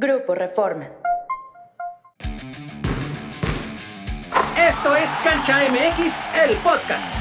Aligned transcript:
Grupo 0.00 0.34
Reforma. 0.34 0.88
Esto 4.56 4.96
es 4.96 5.10
Cancha 5.22 5.58
MX, 5.68 6.14
el 6.42 6.56
podcast. 6.56 7.14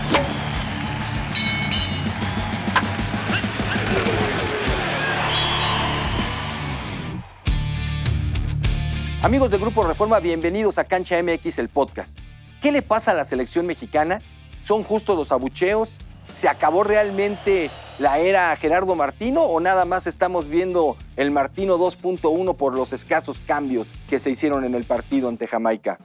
Amigos 9.23 9.51
del 9.51 9.59
Grupo 9.59 9.83
Reforma, 9.83 10.21
bienvenidos 10.21 10.77
a 10.77 10.85
Cancha 10.85 11.21
MX, 11.21 11.59
el 11.59 11.67
podcast. 11.67 12.17
¿Qué 12.61 12.71
le 12.71 12.81
pasa 12.81 13.11
a 13.11 13.13
la 13.13 13.25
selección 13.25 13.65
mexicana? 13.65 14.21
¿Son 14.61 14.83
justos 14.83 15.17
los 15.17 15.33
abucheos? 15.33 15.97
¿Se 16.31 16.47
acabó 16.47 16.85
realmente 16.85 17.71
la 17.99 18.17
era 18.17 18.55
Gerardo 18.55 18.95
Martino 18.95 19.41
o 19.43 19.59
nada 19.59 19.83
más 19.83 20.07
estamos 20.07 20.47
viendo 20.47 20.95
el 21.17 21.31
Martino 21.31 21.77
2.1 21.77 22.55
por 22.55 22.73
los 22.73 22.93
escasos 22.93 23.41
cambios 23.41 23.93
que 24.07 24.19
se 24.19 24.31
hicieron 24.31 24.63
en 24.63 24.73
el 24.73 24.85
partido 24.85 25.27
ante 25.27 25.47
Jamaica? 25.47 25.99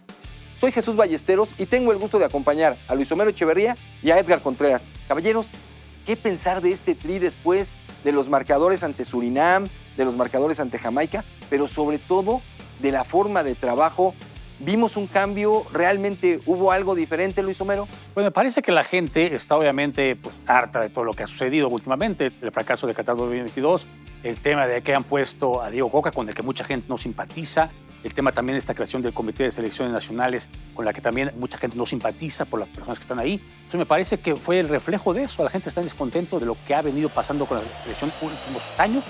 Soy 0.56 0.73
Jesús 0.73 0.96
Ballesteros 0.96 1.54
y 1.56 1.66
tengo 1.66 1.92
el 1.92 1.98
gusto 1.98 2.18
de 2.18 2.24
acompañar 2.24 2.77
a 2.88 2.96
Luis 2.96 3.10
Homero 3.12 3.30
Echeverría 3.30 3.77
y 4.02 4.10
a 4.10 4.18
Edgar 4.18 4.42
Contreras. 4.42 4.92
Caballeros, 5.06 5.52
¿qué 6.04 6.16
pensar 6.16 6.60
de 6.60 6.73
este 6.73 6.96
tri 6.96 7.20
después 7.20 7.77
de 8.02 8.10
los 8.10 8.29
marcadores 8.29 8.82
ante 8.82 9.04
Surinam, 9.04 9.68
de 9.96 10.04
los 10.04 10.16
marcadores 10.16 10.59
ante 10.59 10.79
Jamaica, 10.80 11.24
pero 11.48 11.68
sobre 11.68 11.98
todo 11.98 12.42
de 12.80 12.90
la 12.90 13.04
forma 13.04 13.45
de 13.45 13.54
trabajo. 13.54 14.15
¿Vimos 14.60 14.96
un 14.96 15.08
cambio? 15.08 15.64
¿Realmente 15.72 16.40
hubo 16.46 16.70
algo 16.70 16.95
diferente, 16.95 17.42
Luis 17.42 17.60
Homero? 17.60 17.88
Pues 18.14 18.24
me 18.24 18.30
parece 18.30 18.62
que 18.62 18.70
la 18.70 18.84
gente 18.84 19.34
está 19.34 19.56
obviamente 19.56 20.14
pues, 20.14 20.42
harta 20.46 20.80
de 20.80 20.90
todo 20.90 21.04
lo 21.04 21.12
que 21.12 21.24
ha 21.24 21.26
sucedido 21.26 21.68
últimamente, 21.68 22.32
el 22.40 22.52
fracaso 22.52 22.86
de 22.86 22.95
Qatar 22.95 23.16
2022, 23.16 23.86
el 24.22 24.40
tema 24.40 24.66
de 24.66 24.82
que 24.82 24.95
han 24.95 25.02
puesto 25.02 25.60
a 25.60 25.70
Diego 25.70 25.90
Coca, 25.90 26.12
con 26.12 26.28
el 26.28 26.34
que 26.34 26.42
mucha 26.42 26.64
gente 26.64 26.86
no 26.88 26.98
simpatiza, 26.98 27.70
el 28.04 28.14
tema 28.14 28.30
también 28.32 28.54
de 28.54 28.60
esta 28.60 28.74
creación 28.74 29.02
del 29.02 29.12
Comité 29.12 29.45
de 29.45 29.50
Selecciones 29.50 29.92
Nacionales, 29.92 30.48
con 30.74 30.84
la 30.84 30.92
que 30.92 31.01
también 31.01 31.32
mucha 31.36 31.59
gente 31.59 31.76
no 31.76 31.86
simpatiza 31.86 32.45
por 32.45 32.60
las 32.60 32.68
personas 32.68 32.98
que 32.98 33.02
están 33.02 33.18
ahí. 33.18 33.40
Entonces 33.57 33.79
me 33.79 33.86
parece 33.86 34.20
que 34.20 34.36
fue 34.36 34.60
el 34.60 34.68
reflejo 34.68 35.14
de 35.14 35.24
eso. 35.24 35.42
La 35.42 35.51
gente 35.51 35.70
está 35.70 35.82
descontento 35.82 36.38
de 36.38 36.46
lo 36.46 36.57
que 36.66 36.74
ha 36.74 36.82
venido 36.82 37.09
pasando 37.09 37.46
con 37.46 37.59
la 37.59 37.82
selección 37.82 38.12
en 38.20 38.29
los 38.29 38.38
últimos 38.38 38.70
años 38.79 39.04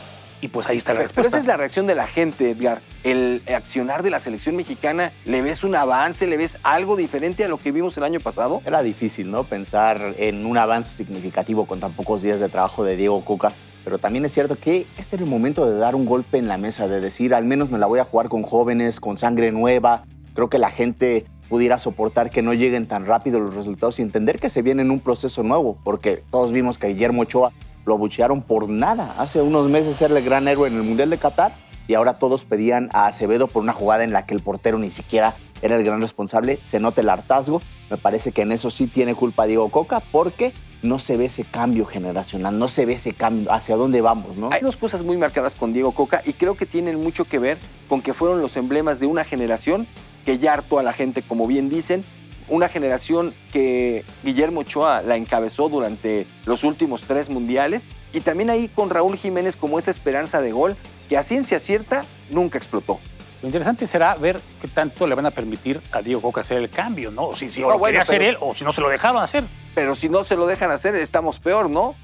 y 0.45 0.49
pues 0.49 0.69
ahí 0.69 0.77
está 0.77 0.93
la 0.93 1.01
respuesta. 1.01 1.23
Pero 1.23 1.29
esa 1.29 1.39
es 1.39 1.47
la 1.47 1.57
reacción 1.57 1.87
de 1.87 1.95
la 1.95 2.07
gente, 2.07 2.51
Edgar. 2.51 2.83
El 3.03 3.41
accionar 3.49 4.03
de 4.03 4.11
la 4.11 4.21
selección 4.21 4.57
mexicana, 4.57 5.11
¿le 5.25 5.41
ves 5.41 5.65
un 5.65 5.75
avance, 5.75 6.27
le 6.27 6.37
ves 6.37 6.59
algo 6.63 6.97
diferente 6.97 7.45
a 7.45 7.49
lo 7.49 7.57
que 7.57 7.73
vimos 7.73 7.97
el 7.97 8.05
año 8.05 8.21
pasado? 8.21 8.61
Era 8.67 8.83
difícil, 8.83 9.31
¿no? 9.31 9.45
Pensar 9.45 10.15
en 10.19 10.45
un 10.45 10.59
avance 10.59 10.95
significativo 10.99 11.65
con 11.65 11.81
tan 11.81 11.95
pocos 11.95 12.21
días 12.21 12.41
de 12.41 12.51
trabajo 12.51 12.85
de 12.85 12.95
Diego 12.95 13.25
Cuca. 13.25 13.53
Pero 13.85 13.97
también 13.97 14.27
es 14.27 14.35
cierto 14.35 14.57
que 14.57 14.87
este 14.99 15.17
era 15.17 15.25
el 15.25 15.31
momento 15.31 15.65
de 15.65 15.79
dar 15.79 15.95
un 15.95 16.05
golpe 16.05 16.37
en 16.37 16.47
la 16.47 16.59
mesa, 16.59 16.89
de 16.89 17.01
decir, 17.01 17.35
al 17.35 17.47
menos 17.47 17.71
me 17.71 17.79
la 17.79 17.87
voy 17.87 18.01
a 18.01 18.05
jugar 18.05 18.29
con 18.29 18.43
jóvenes, 18.43 19.01
con 19.01 19.17
sangre 19.17 19.51
nueva. 19.51 20.05
Creo 20.35 20.51
que 20.51 20.59
la 20.59 20.69
gente 20.69 21.25
pudiera 21.49 21.79
soportar 21.79 22.29
que 22.29 22.43
no 22.43 22.53
lleguen 22.53 22.87
tan 22.87 23.07
rápido 23.07 23.41
los 23.41 23.55
resultados 23.55 23.99
y 23.99 24.03
entender 24.03 24.39
que 24.39 24.51
se 24.51 24.61
viene 24.61 24.83
en 24.83 24.91
un 24.91 25.01
proceso 25.01 25.43
nuevo, 25.43 25.79
porque 25.85 26.23
todos 26.31 26.53
vimos 26.53 26.77
que 26.77 26.89
Guillermo 26.89 27.23
Ochoa 27.23 27.51
lo 27.85 27.95
abuchearon 27.95 28.43
por 28.43 28.69
nada. 28.69 29.15
Hace 29.19 29.41
unos 29.43 29.69
meses 29.69 30.01
era 30.01 30.17
el 30.17 30.25
gran 30.25 30.49
héroe 30.49 30.69
en 30.69 30.77
el 30.77 30.83
Mundial 30.83 31.11
de 31.11 31.19
Qatar 31.19 31.55
y 31.87 31.95
ahora 31.95 32.19
todos 32.19 32.45
pedían 32.45 32.89
a 32.93 33.07
Acevedo 33.07 33.47
por 33.47 33.63
una 33.63 33.73
jugada 33.73 34.05
en 34.05 34.13
la 34.13 34.27
que 34.27 34.35
el 34.35 34.41
portero 34.41 34.79
ni 34.79 34.91
siquiera 34.91 35.37
era 35.63 35.77
el 35.77 35.85
gran 35.85 36.01
responsable. 36.01 36.59
Se 36.63 36.81
nota 36.81 37.01
el 37.01 37.09
hartazgo. 37.09 37.61
Me 37.91 37.97
parece 37.97 38.33
que 38.33 38.43
en 38.43 38.53
eso 38.53 38.71
sí 38.71 38.87
tiene 38.87 39.15
culpa 39.15 39.47
Diego 39.47 39.69
Coca 39.71 40.01
porque 40.13 40.53
no 40.83 40.99
se 40.99 41.17
ve 41.17 41.27
ese 41.27 41.45
cambio 41.45 41.87
generacional, 41.87 42.59
no 42.59 42.69
se 42.69 42.85
ve 42.85 42.95
ese 42.95 43.15
cambio, 43.15 43.51
hacia 43.51 43.75
dónde 43.75 44.03
vamos, 44.03 44.37
¿no? 44.37 44.51
Hay 44.53 44.61
dos 44.61 44.77
cosas 44.77 45.03
muy 45.03 45.17
marcadas 45.17 45.55
con 45.55 45.73
Diego 45.73 45.93
Coca 45.93 46.21
y 46.27 46.35
creo 46.35 46.57
que 46.57 46.67
tienen 46.67 47.01
mucho 47.01 47.25
que 47.25 47.39
ver 47.39 47.59
con 47.89 48.03
que 48.03 48.13
fueron 48.13 48.41
los 48.43 48.57
emblemas 48.59 49.01
de 49.01 49.07
una 49.07 49.25
generación 49.25 49.87
que 50.27 50.39
ya 50.39 50.53
hartó 50.53 50.79
a 50.79 50.83
la 50.83 50.93
gente, 50.93 51.23
como 51.23 51.47
bien 51.47 51.69
dicen, 51.69 52.05
una 52.49 52.69
generación 52.69 53.35
que 53.53 54.05
Guillermo 54.23 54.61
Ochoa 54.61 55.03
la 55.03 55.17
encabezó 55.17 55.69
durante 55.69 56.27
los 56.45 56.65
últimos 56.65 57.05
tres 57.05 57.29
mundiales 57.31 57.91
y 58.13 58.21
también 58.21 58.51
ahí 58.51 58.69
con 58.69 58.91
Raúl 58.91 59.17
Jiménez 59.17 59.57
como 59.57 59.79
esa 59.79 59.91
esperanza 59.91 60.41
de 60.41 60.53
gol 60.53 60.77
que 61.09 61.17
a 61.17 61.23
ciencia 61.23 61.59
cierta 61.59 62.05
nunca 62.31 62.59
explotó. 62.59 63.01
Lo 63.43 63.49
interesante 63.49 63.87
será 63.87 64.15
ver 64.15 64.41
qué 64.61 64.69
tanto 64.69 65.07
le 65.07 65.15
van 65.15 65.27
a 65.27 65.31
permitir 65.31 65.81
a 65.93 66.01
Diego 66.01 66.23
Coca 66.23 66.41
hacer 66.41 66.59
el 66.59 66.71
cambio, 66.71 67.11
¿no? 67.11 67.27
O 67.29 67.37
si, 67.37 67.51
si 67.51 67.61
lo 67.61 67.79
quería 67.79 68.01
hacer 68.01 68.23
él 68.23 68.39
o 68.41 68.55
si 68.55 68.65
no 68.65 68.73
se 68.73 68.81
lo 68.81 68.89
dejaron 68.89 69.23
hacer. 69.23 69.45
Pero 69.75 69.95
si 69.95 70.09
no 70.09 70.25
se 70.25 70.37
lo 70.37 70.47
dejan 70.47 70.71
hacer, 70.71 70.95
estamos 70.95 71.41
peor, 71.41 71.69
¿no? 71.69 71.95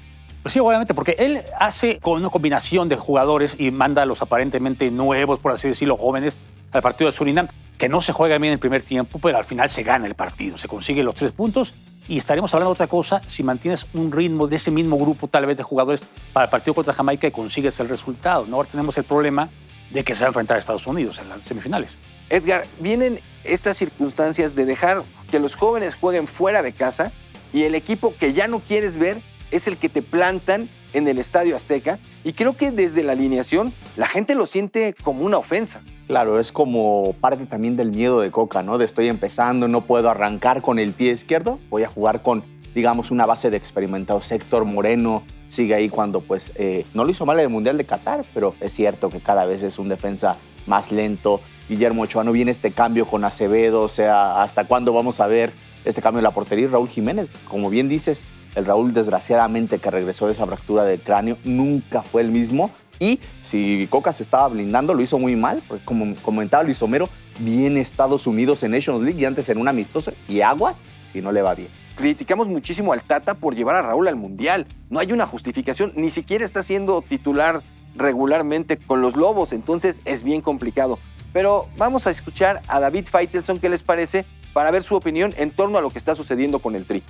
Pues 0.43 0.53
sí, 0.53 0.59
obviamente, 0.59 0.93
porque 0.93 1.15
él 1.17 1.43
hace 1.59 1.99
con 1.99 2.19
una 2.19 2.29
combinación 2.29 2.87
de 2.89 2.95
jugadores 2.95 3.55
y 3.59 3.71
manda 3.71 4.03
a 4.03 4.05
los 4.05 4.21
aparentemente 4.21 4.91
nuevos, 4.91 5.39
por 5.39 5.51
así 5.51 5.67
decirlo, 5.67 5.97
jóvenes, 5.97 6.37
al 6.71 6.81
partido 6.81 7.09
de 7.09 7.17
Surinam 7.17 7.47
que 7.81 7.89
no 7.89 7.99
se 7.99 8.13
juega 8.13 8.37
bien 8.37 8.53
el 8.53 8.59
primer 8.59 8.83
tiempo, 8.83 9.17
pero 9.17 9.39
al 9.39 9.43
final 9.43 9.67
se 9.71 9.81
gana 9.81 10.05
el 10.05 10.13
partido, 10.13 10.55
se 10.55 10.67
consigue 10.67 11.01
los 11.01 11.15
tres 11.15 11.31
puntos 11.31 11.73
y 12.07 12.19
estaremos 12.19 12.53
hablando 12.53 12.69
de 12.69 12.73
otra 12.73 12.85
cosa 12.85 13.23
si 13.25 13.41
mantienes 13.41 13.87
un 13.95 14.11
ritmo 14.11 14.45
de 14.45 14.57
ese 14.57 14.69
mismo 14.69 14.99
grupo 14.99 15.27
tal 15.27 15.47
vez 15.47 15.57
de 15.57 15.63
jugadores 15.63 16.03
para 16.31 16.43
el 16.43 16.51
partido 16.51 16.75
contra 16.75 16.93
Jamaica 16.93 17.25
y 17.25 17.31
consigues 17.31 17.79
el 17.79 17.89
resultado. 17.89 18.45
¿no? 18.45 18.57
Ahora 18.57 18.69
tenemos 18.69 18.95
el 18.99 19.03
problema 19.03 19.49
de 19.89 20.03
que 20.03 20.13
se 20.13 20.21
va 20.21 20.27
a 20.27 20.29
enfrentar 20.29 20.57
a 20.57 20.59
Estados 20.59 20.85
Unidos 20.85 21.17
en 21.17 21.29
las 21.29 21.43
semifinales. 21.43 21.97
Edgar, 22.29 22.67
vienen 22.79 23.19
estas 23.43 23.77
circunstancias 23.77 24.53
de 24.53 24.65
dejar 24.65 25.01
que 25.31 25.39
los 25.39 25.55
jóvenes 25.55 25.95
jueguen 25.95 26.27
fuera 26.27 26.61
de 26.61 26.73
casa 26.73 27.11
y 27.51 27.63
el 27.63 27.73
equipo 27.73 28.13
que 28.15 28.31
ya 28.33 28.47
no 28.47 28.59
quieres 28.59 28.97
ver 28.97 29.23
es 29.49 29.65
el 29.65 29.77
que 29.77 29.89
te 29.89 30.03
plantan 30.03 30.69
en 30.93 31.07
el 31.07 31.19
Estadio 31.19 31.55
Azteca 31.55 31.99
y 32.23 32.33
creo 32.33 32.55
que 32.55 32.71
desde 32.71 33.03
la 33.03 33.13
alineación 33.13 33.73
la 33.95 34.07
gente 34.07 34.35
lo 34.35 34.45
siente 34.45 34.93
como 35.03 35.25
una 35.25 35.37
ofensa. 35.37 35.81
Claro, 36.07 36.39
es 36.39 36.51
como 36.51 37.15
parte 37.21 37.45
también 37.45 37.77
del 37.77 37.91
miedo 37.91 38.19
de 38.19 38.31
Coca, 38.31 38.63
¿no? 38.63 38.77
De 38.77 38.85
estoy 38.85 39.07
empezando, 39.07 39.67
no 39.67 39.81
puedo 39.81 40.09
arrancar 40.09 40.61
con 40.61 40.79
el 40.79 40.91
pie 40.91 41.11
izquierdo, 41.11 41.59
voy 41.69 41.83
a 41.83 41.87
jugar 41.87 42.21
con, 42.21 42.43
digamos, 42.75 43.11
una 43.11 43.25
base 43.25 43.49
de 43.49 43.57
experimentados. 43.57 44.29
Héctor 44.31 44.65
Moreno 44.65 45.23
sigue 45.47 45.73
ahí 45.73 45.89
cuando, 45.89 46.21
pues, 46.21 46.51
eh, 46.55 46.85
no 46.93 47.05
lo 47.05 47.11
hizo 47.11 47.25
mal 47.25 47.37
en 47.39 47.43
el 47.43 47.49
Mundial 47.49 47.77
de 47.77 47.85
Qatar, 47.85 48.25
pero 48.33 48.55
es 48.59 48.73
cierto 48.73 49.09
que 49.09 49.19
cada 49.19 49.45
vez 49.45 49.63
es 49.63 49.79
un 49.79 49.87
defensa 49.87 50.37
más 50.67 50.91
lento. 50.91 51.39
Guillermo 51.69 52.01
Ochoa 52.01 52.23
no 52.23 52.33
viene 52.33 52.51
este 52.51 52.71
cambio 52.71 53.07
con 53.07 53.23
Acevedo, 53.23 53.81
o 53.81 53.89
sea, 53.89 54.41
¿hasta 54.41 54.65
cuándo 54.65 54.91
vamos 54.91 55.19
a 55.21 55.27
ver 55.27 55.53
este 55.85 56.01
cambio 56.01 56.19
en 56.19 56.23
la 56.23 56.31
portería? 56.31 56.67
Raúl 56.67 56.89
Jiménez, 56.89 57.29
como 57.47 57.69
bien 57.69 57.87
dices, 57.87 58.25
el 58.55 58.65
Raúl 58.65 58.93
desgraciadamente 58.93 59.79
que 59.79 59.91
regresó 59.91 60.25
de 60.25 60.33
esa 60.33 60.45
fractura 60.45 60.83
del 60.83 60.99
cráneo 60.99 61.37
nunca 61.43 62.01
fue 62.01 62.21
el 62.21 62.31
mismo 62.31 62.71
y 63.01 63.19
si 63.41 63.87
Coca 63.89 64.13
se 64.13 64.21
estaba 64.21 64.47
blindando, 64.47 64.93
lo 64.93 65.01
hizo 65.01 65.17
muy 65.17 65.35
mal, 65.35 65.63
porque 65.67 65.83
como 65.83 66.15
comentaba 66.17 66.61
Luis 66.61 66.83
Homero, 66.83 67.09
viene 67.39 67.81
Estados 67.81 68.27
Unidos 68.27 68.61
en 68.61 68.71
Nations 68.71 69.01
League 69.01 69.19
y 69.19 69.25
antes 69.25 69.49
en 69.49 69.57
un 69.57 69.67
amistoso 69.67 70.13
y 70.29 70.41
aguas 70.41 70.83
si 71.11 71.19
no 71.19 71.31
le 71.31 71.41
va 71.41 71.55
bien. 71.55 71.69
Criticamos 71.95 72.47
muchísimo 72.47 72.93
al 72.93 73.01
Tata 73.01 73.33
por 73.33 73.55
llevar 73.55 73.75
a 73.75 73.81
Raúl 73.81 74.07
al 74.07 74.17
Mundial. 74.17 74.67
No 74.91 74.99
hay 74.99 75.11
una 75.11 75.25
justificación, 75.25 75.93
ni 75.95 76.11
siquiera 76.11 76.45
está 76.45 76.61
siendo 76.61 77.01
titular 77.01 77.63
regularmente 77.95 78.77
con 78.77 79.01
los 79.01 79.15
Lobos, 79.15 79.51
entonces 79.51 80.03
es 80.05 80.21
bien 80.21 80.41
complicado. 80.41 80.99
Pero 81.33 81.67
vamos 81.77 82.05
a 82.05 82.11
escuchar 82.11 82.61
a 82.67 82.79
David 82.79 83.05
Feitelson, 83.05 83.57
¿qué 83.57 83.69
les 83.69 83.81
parece? 83.81 84.25
Para 84.53 84.69
ver 84.69 84.83
su 84.83 84.95
opinión 84.95 85.33
en 85.37 85.49
torno 85.49 85.79
a 85.79 85.81
lo 85.81 85.89
que 85.89 85.97
está 85.97 86.13
sucediendo 86.13 86.59
con 86.59 86.75
el 86.75 86.85
Tri. 86.85 87.03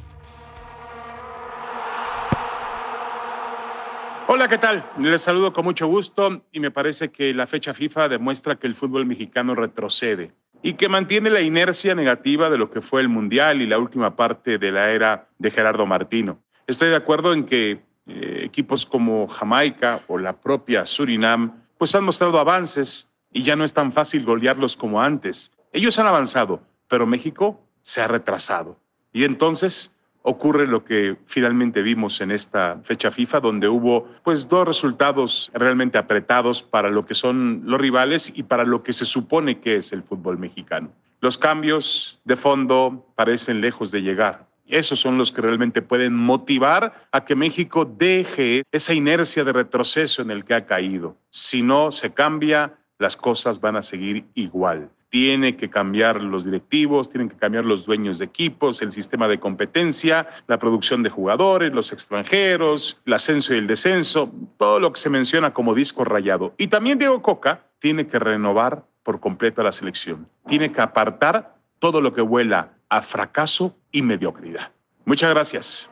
Hola, 4.33 4.47
¿qué 4.47 4.57
tal? 4.57 4.89
Les 4.97 5.21
saludo 5.21 5.51
con 5.51 5.65
mucho 5.65 5.87
gusto 5.87 6.45
y 6.53 6.61
me 6.61 6.71
parece 6.71 7.11
que 7.11 7.33
la 7.33 7.47
fecha 7.47 7.73
FIFA 7.73 8.07
demuestra 8.07 8.55
que 8.55 8.65
el 8.65 8.75
fútbol 8.75 9.05
mexicano 9.05 9.55
retrocede 9.55 10.31
y 10.63 10.75
que 10.75 10.87
mantiene 10.87 11.29
la 11.29 11.41
inercia 11.41 11.95
negativa 11.95 12.49
de 12.49 12.57
lo 12.57 12.71
que 12.71 12.79
fue 12.81 13.01
el 13.01 13.09
Mundial 13.09 13.61
y 13.61 13.67
la 13.67 13.77
última 13.77 14.15
parte 14.15 14.57
de 14.57 14.71
la 14.71 14.91
era 14.91 15.27
de 15.37 15.51
Gerardo 15.51 15.85
Martino. 15.85 16.39
Estoy 16.65 16.87
de 16.87 16.95
acuerdo 16.95 17.33
en 17.33 17.43
que 17.45 17.81
eh, 18.07 18.41
equipos 18.45 18.85
como 18.85 19.27
Jamaica 19.27 19.99
o 20.07 20.17
la 20.17 20.31
propia 20.31 20.85
Surinam 20.85 21.65
pues 21.77 21.93
han 21.93 22.05
mostrado 22.05 22.39
avances 22.39 23.11
y 23.33 23.43
ya 23.43 23.57
no 23.57 23.65
es 23.65 23.73
tan 23.73 23.91
fácil 23.91 24.23
golearlos 24.23 24.77
como 24.77 25.01
antes. 25.01 25.51
Ellos 25.73 25.99
han 25.99 26.07
avanzado, 26.07 26.61
pero 26.87 27.05
México 27.05 27.59
se 27.81 27.99
ha 27.99 28.07
retrasado. 28.07 28.79
Y 29.11 29.25
entonces 29.25 29.93
ocurre 30.23 30.67
lo 30.67 30.83
que 30.83 31.17
finalmente 31.25 31.81
vimos 31.81 32.21
en 32.21 32.31
esta 32.31 32.79
fecha 32.83 33.11
FIFA, 33.11 33.39
donde 33.39 33.67
hubo 33.67 34.07
pues 34.23 34.47
dos 34.47 34.67
resultados 34.67 35.51
realmente 35.53 35.97
apretados 35.97 36.63
para 36.63 36.89
lo 36.89 37.05
que 37.05 37.13
son 37.13 37.61
los 37.65 37.79
rivales 37.79 38.31
y 38.35 38.43
para 38.43 38.63
lo 38.63 38.83
que 38.83 38.93
se 38.93 39.05
supone 39.05 39.59
que 39.59 39.77
es 39.77 39.91
el 39.93 40.03
fútbol 40.03 40.37
mexicano. 40.37 40.91
Los 41.19 41.37
cambios 41.37 42.19
de 42.23 42.35
fondo 42.35 43.05
parecen 43.15 43.61
lejos 43.61 43.91
de 43.91 44.01
llegar. 44.01 44.47
Esos 44.67 44.99
son 44.99 45.17
los 45.17 45.31
que 45.31 45.41
realmente 45.41 45.81
pueden 45.81 46.15
motivar 46.15 47.07
a 47.11 47.25
que 47.25 47.35
México 47.35 47.85
deje 47.85 48.63
esa 48.71 48.93
inercia 48.93 49.43
de 49.43 49.51
retroceso 49.51 50.21
en 50.21 50.31
el 50.31 50.45
que 50.45 50.53
ha 50.53 50.65
caído. 50.65 51.17
Si 51.29 51.61
no 51.61 51.91
se 51.91 52.13
cambia, 52.13 52.73
las 52.97 53.17
cosas 53.17 53.59
van 53.59 53.75
a 53.75 53.81
seguir 53.81 54.25
igual. 54.33 54.89
Tiene 55.11 55.57
que 55.57 55.69
cambiar 55.69 56.21
los 56.21 56.45
directivos, 56.45 57.09
tienen 57.09 57.27
que 57.27 57.35
cambiar 57.35 57.65
los 57.65 57.85
dueños 57.85 58.17
de 58.17 58.25
equipos, 58.25 58.81
el 58.81 58.93
sistema 58.93 59.27
de 59.27 59.41
competencia, 59.41 60.29
la 60.47 60.57
producción 60.57 61.03
de 61.03 61.09
jugadores, 61.09 61.73
los 61.73 61.91
extranjeros, 61.91 63.01
el 63.05 63.13
ascenso 63.13 63.53
y 63.53 63.57
el 63.57 63.67
descenso, 63.67 64.31
todo 64.57 64.79
lo 64.79 64.93
que 64.93 65.01
se 65.01 65.09
menciona 65.09 65.53
como 65.53 65.75
disco 65.75 66.05
rayado. 66.05 66.55
Y 66.57 66.67
también 66.67 66.97
Diego 66.97 67.21
Coca 67.21 67.65
tiene 67.79 68.07
que 68.07 68.19
renovar 68.19 68.85
por 69.03 69.19
completo 69.19 69.61
la 69.61 69.73
selección. 69.73 70.29
Tiene 70.47 70.71
que 70.71 70.79
apartar 70.79 71.57
todo 71.79 71.99
lo 71.99 72.13
que 72.13 72.21
vuela 72.21 72.71
a 72.87 73.01
fracaso 73.01 73.75
y 73.91 74.03
mediocridad. 74.03 74.71
Muchas 75.03 75.31
gracias. 75.31 75.91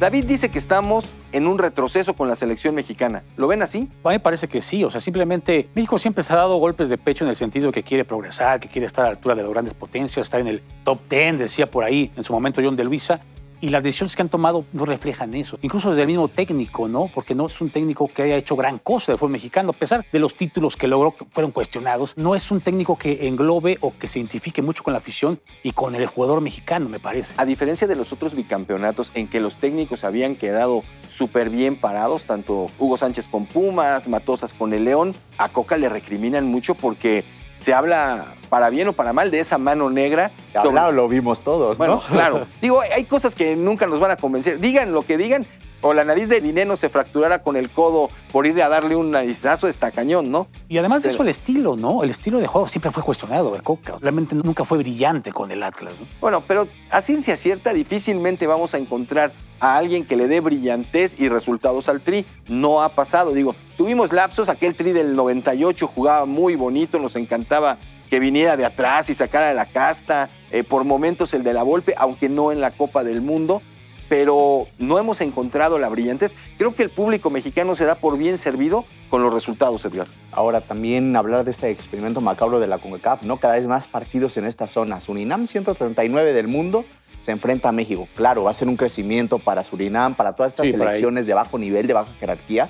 David 0.00 0.24
dice 0.24 0.50
que 0.50 0.58
estamos 0.58 1.14
en 1.30 1.46
un 1.46 1.58
retroceso 1.58 2.14
con 2.14 2.26
la 2.26 2.34
selección 2.34 2.74
mexicana. 2.74 3.22
¿Lo 3.36 3.48
ven 3.48 3.60
así? 3.60 3.90
A 4.02 4.08
mí 4.08 4.14
me 4.14 4.20
parece 4.20 4.48
que 4.48 4.62
sí. 4.62 4.82
O 4.82 4.90
sea, 4.90 4.98
simplemente 4.98 5.68
México 5.74 5.98
siempre 5.98 6.24
se 6.24 6.32
ha 6.32 6.36
dado 6.36 6.56
golpes 6.56 6.88
de 6.88 6.96
pecho 6.96 7.24
en 7.24 7.28
el 7.28 7.36
sentido 7.36 7.70
que 7.70 7.82
quiere 7.82 8.06
progresar, 8.06 8.60
que 8.60 8.68
quiere 8.70 8.86
estar 8.86 9.04
a 9.04 9.08
la 9.08 9.16
altura 9.16 9.34
de 9.34 9.42
las 9.42 9.50
grandes 9.50 9.74
potencias, 9.74 10.26
estar 10.26 10.40
en 10.40 10.46
el 10.46 10.62
top 10.84 11.00
10, 11.10 11.40
decía 11.40 11.70
por 11.70 11.84
ahí 11.84 12.10
en 12.16 12.24
su 12.24 12.32
momento 12.32 12.62
John 12.64 12.76
de 12.76 12.84
Luisa 12.84 13.20
y 13.60 13.70
las 13.70 13.82
decisiones 13.82 14.16
que 14.16 14.22
han 14.22 14.28
tomado 14.28 14.64
no 14.72 14.84
reflejan 14.84 15.34
eso. 15.34 15.58
Incluso 15.62 15.90
desde 15.90 16.02
el 16.02 16.08
mismo 16.08 16.28
técnico, 16.28 16.88
¿no? 16.88 17.10
Porque 17.14 17.34
no 17.34 17.46
es 17.46 17.60
un 17.60 17.70
técnico 17.70 18.08
que 18.08 18.22
haya 18.22 18.36
hecho 18.36 18.56
gran 18.56 18.78
cosa 18.78 19.12
del 19.12 19.18
fútbol 19.18 19.32
mexicano, 19.32 19.70
a 19.70 19.72
pesar 19.72 20.04
de 20.10 20.18
los 20.18 20.34
títulos 20.34 20.76
que 20.76 20.88
logró 20.88 21.16
que 21.16 21.24
fueron 21.32 21.52
cuestionados. 21.52 22.14
No 22.16 22.34
es 22.34 22.50
un 22.50 22.60
técnico 22.60 22.96
que 22.96 23.28
englobe 23.28 23.78
o 23.80 23.92
que 23.96 24.06
se 24.06 24.18
identifique 24.18 24.62
mucho 24.62 24.82
con 24.82 24.92
la 24.92 24.98
afición 24.98 25.40
y 25.62 25.72
con 25.72 25.94
el 25.94 26.06
jugador 26.06 26.40
mexicano, 26.40 26.88
me 26.88 27.00
parece. 27.00 27.34
A 27.36 27.44
diferencia 27.44 27.86
de 27.86 27.96
los 27.96 28.12
otros 28.12 28.34
bicampeonatos 28.34 29.12
en 29.14 29.28
que 29.28 29.40
los 29.40 29.58
técnicos 29.58 30.04
habían 30.04 30.36
quedado 30.36 30.82
súper 31.06 31.50
bien 31.50 31.76
parados, 31.76 32.24
tanto 32.24 32.70
Hugo 32.78 32.96
Sánchez 32.96 33.28
con 33.28 33.46
Pumas, 33.46 34.08
Matosas 34.08 34.52
con 34.54 34.72
el 34.72 34.84
León, 34.84 35.14
a 35.38 35.48
Coca 35.48 35.76
le 35.76 35.88
recriminan 35.88 36.46
mucho 36.46 36.74
porque 36.74 37.24
se 37.60 37.74
habla 37.74 38.32
para 38.48 38.70
bien 38.70 38.88
o 38.88 38.94
para 38.94 39.12
mal 39.12 39.30
de 39.30 39.38
esa 39.38 39.58
mano 39.58 39.90
negra. 39.90 40.30
Claro, 40.52 40.92
lo 40.92 41.08
vimos 41.08 41.42
todos, 41.42 41.76
bueno, 41.76 41.96
¿no? 41.96 42.14
claro. 42.14 42.46
Digo, 42.62 42.80
hay 42.80 43.04
cosas 43.04 43.34
que 43.34 43.54
nunca 43.54 43.86
nos 43.86 44.00
van 44.00 44.10
a 44.10 44.16
convencer. 44.16 44.58
Digan 44.58 44.92
lo 44.92 45.02
que 45.02 45.18
digan, 45.18 45.46
o 45.82 45.94
la 45.94 46.04
nariz 46.04 46.28
de 46.28 46.40
dinero 46.40 46.76
se 46.76 46.88
fracturara 46.88 47.42
con 47.42 47.56
el 47.56 47.70
codo 47.70 48.10
por 48.32 48.46
ir 48.46 48.62
a 48.62 48.68
darle 48.68 48.96
un 48.96 49.10
narizazo, 49.10 49.68
está 49.68 49.90
cañón, 49.90 50.30
¿no? 50.30 50.46
Y 50.68 50.78
además 50.78 51.02
de 51.02 51.08
Pero- 51.08 51.14
eso, 51.14 51.22
el 51.22 51.28
estilo, 51.30 51.76
¿no? 51.76 52.02
El 52.02 52.10
estilo 52.10 52.38
de 52.38 52.46
juego 52.46 52.68
siempre 52.68 52.90
fue 52.90 53.02
cuestionado 53.02 53.52
de 53.52 53.60
Coca. 53.60 53.96
Realmente 54.00 54.34
nunca 54.34 54.64
fue 54.64 54.78
brillante 54.78 55.32
con 55.32 55.50
el 55.50 55.62
Atlas, 55.62 55.94
¿no? 55.98 56.06
Bueno, 56.20 56.42
pero 56.46 56.68
a 56.90 57.00
ciencia 57.00 57.36
cierta 57.36 57.72
difícilmente 57.72 58.46
vamos 58.46 58.74
a 58.74 58.78
encontrar 58.78 59.32
a 59.58 59.76
alguien 59.76 60.06
que 60.06 60.16
le 60.16 60.26
dé 60.28 60.40
brillantez 60.40 61.20
y 61.20 61.28
resultados 61.28 61.88
al 61.88 62.00
tri. 62.00 62.24
No 62.48 62.82
ha 62.82 62.90
pasado. 62.90 63.32
Digo, 63.32 63.54
tuvimos 63.76 64.12
lapsos, 64.12 64.48
aquel 64.48 64.74
tri 64.74 64.92
del 64.92 65.14
98 65.14 65.86
jugaba 65.86 66.24
muy 66.26 66.54
bonito, 66.56 66.98
nos 66.98 67.16
encantaba 67.16 67.76
que 68.08 68.18
viniera 68.18 68.56
de 68.56 68.64
atrás 68.64 69.08
y 69.10 69.14
sacara 69.14 69.48
de 69.48 69.54
la 69.54 69.66
casta. 69.66 70.28
Eh, 70.50 70.64
por 70.64 70.84
momentos 70.84 71.32
el 71.34 71.44
de 71.44 71.52
la 71.52 71.62
Volpe, 71.62 71.94
aunque 71.96 72.28
no 72.28 72.50
en 72.52 72.60
la 72.60 72.70
Copa 72.72 73.04
del 73.04 73.20
Mundo. 73.20 73.62
Pero 74.10 74.66
no 74.78 74.98
hemos 74.98 75.20
encontrado 75.20 75.78
la 75.78 75.88
brillantez. 75.88 76.34
Creo 76.58 76.74
que 76.74 76.82
el 76.82 76.90
público 76.90 77.30
mexicano 77.30 77.76
se 77.76 77.84
da 77.84 77.94
por 77.94 78.18
bien 78.18 78.38
servido 78.38 78.84
con 79.08 79.22
los 79.22 79.32
resultados, 79.32 79.84
Edgar. 79.84 80.08
Ahora 80.32 80.60
también 80.60 81.14
hablar 81.14 81.44
de 81.44 81.52
este 81.52 81.70
experimento 81.70 82.20
macabro 82.20 82.58
de 82.58 82.66
la 82.66 82.78
CONCACAF, 82.78 83.22
¿no? 83.22 83.36
Cada 83.36 83.54
vez 83.54 83.68
más 83.68 83.86
partidos 83.86 84.36
en 84.36 84.46
esta 84.46 84.66
zona. 84.66 85.00
Surinam 85.00 85.46
139 85.46 86.32
del 86.32 86.48
mundo 86.48 86.84
se 87.20 87.30
enfrenta 87.30 87.68
a 87.68 87.72
México. 87.72 88.08
Claro, 88.16 88.42
va 88.42 88.50
a 88.50 88.54
ser 88.54 88.66
un 88.66 88.76
crecimiento 88.76 89.38
para 89.38 89.62
Surinam, 89.62 90.16
para 90.16 90.34
todas 90.34 90.52
estas 90.52 90.66
Sí, 90.66 90.72
selecciones 90.72 91.26
de 91.26 91.34
bajo 91.34 91.56
nivel, 91.56 91.86
de 91.86 91.92
baja 91.92 92.12
jerarquía, 92.18 92.68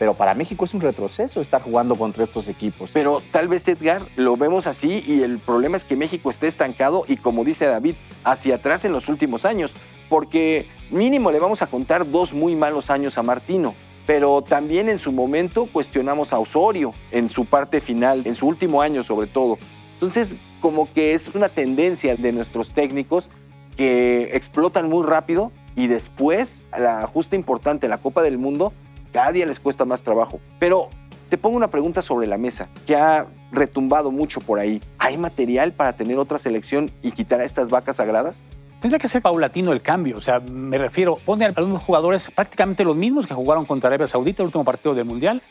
pero 0.00 0.14
para 0.14 0.34
México 0.34 0.64
es 0.64 0.74
un 0.74 0.80
retroceso 0.80 1.40
estar 1.40 1.62
jugando 1.62 1.94
contra 1.94 2.24
estos 2.24 2.48
equipos. 2.48 2.90
Pero 2.92 3.22
tal 3.30 3.46
vez, 3.46 3.68
Edgar, 3.68 4.02
lo 4.16 4.36
vemos 4.36 4.66
así 4.66 5.04
y 5.06 5.22
el 5.22 5.38
problema 5.38 5.76
es 5.76 5.84
que 5.84 5.94
México 5.94 6.30
esté 6.30 6.48
estancado 6.48 7.04
y, 7.06 7.16
como 7.16 7.44
dice 7.44 7.66
David, 7.66 7.94
hacia 8.24 8.56
atrás 8.56 8.84
en 8.84 8.92
los 8.92 9.08
últimos 9.08 9.44
años. 9.44 9.76
Porque 10.10 10.66
mínimo 10.90 11.30
le 11.32 11.40
vamos 11.40 11.62
a 11.62 11.66
contar 11.68 12.10
dos 12.10 12.34
muy 12.34 12.54
malos 12.54 12.90
años 12.90 13.16
a 13.16 13.22
Martino. 13.22 13.74
Pero 14.06 14.42
también 14.42 14.90
en 14.90 14.98
su 14.98 15.12
momento 15.12 15.66
cuestionamos 15.72 16.34
a 16.34 16.38
Osorio 16.38 16.92
en 17.12 17.30
su 17.30 17.46
parte 17.46 17.80
final, 17.80 18.26
en 18.26 18.34
su 18.34 18.46
último 18.46 18.82
año 18.82 19.02
sobre 19.02 19.28
todo. 19.28 19.58
Entonces, 19.94 20.36
como 20.60 20.92
que 20.92 21.14
es 21.14 21.28
una 21.34 21.48
tendencia 21.48 22.16
de 22.16 22.32
nuestros 22.32 22.72
técnicos 22.72 23.30
que 23.76 24.36
explotan 24.36 24.88
muy 24.88 25.06
rápido 25.06 25.52
y 25.76 25.86
después, 25.86 26.66
a 26.72 26.80
la 26.80 27.06
justa 27.06 27.36
importante, 27.36 27.88
la 27.88 27.98
Copa 27.98 28.22
del 28.22 28.36
Mundo, 28.36 28.72
cada 29.12 29.32
día 29.32 29.46
les 29.46 29.60
cuesta 29.60 29.84
más 29.84 30.02
trabajo. 30.02 30.40
Pero 30.58 30.88
te 31.28 31.38
pongo 31.38 31.56
una 31.56 31.70
pregunta 31.70 32.02
sobre 32.02 32.26
la 32.26 32.38
mesa 32.38 32.68
que 32.86 32.96
ha 32.96 33.28
retumbado 33.52 34.10
mucho 34.10 34.40
por 34.40 34.58
ahí. 34.58 34.82
¿Hay 34.98 35.16
material 35.18 35.72
para 35.72 35.94
tener 35.94 36.18
otra 36.18 36.38
selección 36.38 36.90
y 37.02 37.12
quitar 37.12 37.40
a 37.40 37.44
estas 37.44 37.70
vacas 37.70 37.96
sagradas? 37.96 38.46
Tendría 38.80 38.98
que 38.98 39.08
ser 39.08 39.20
paulatino 39.20 39.72
el 39.72 39.82
cambio. 39.82 40.16
O 40.16 40.20
sea, 40.20 40.40
me 40.40 40.78
refiero, 40.78 41.16
pone 41.24 41.44
a 41.44 41.48
algunos 41.54 41.82
jugadores 41.82 42.30
prácticamente 42.30 42.82
los 42.84 42.96
mismos 42.96 43.26
que 43.26 43.34
jugaron 43.34 43.66
contra 43.66 43.88
Arabia 43.88 44.06
Saudita 44.06 44.42
el 44.42 44.46
último 44.46 44.64
partido 44.64 44.94
del 44.94 45.04
Mundial, 45.04 45.42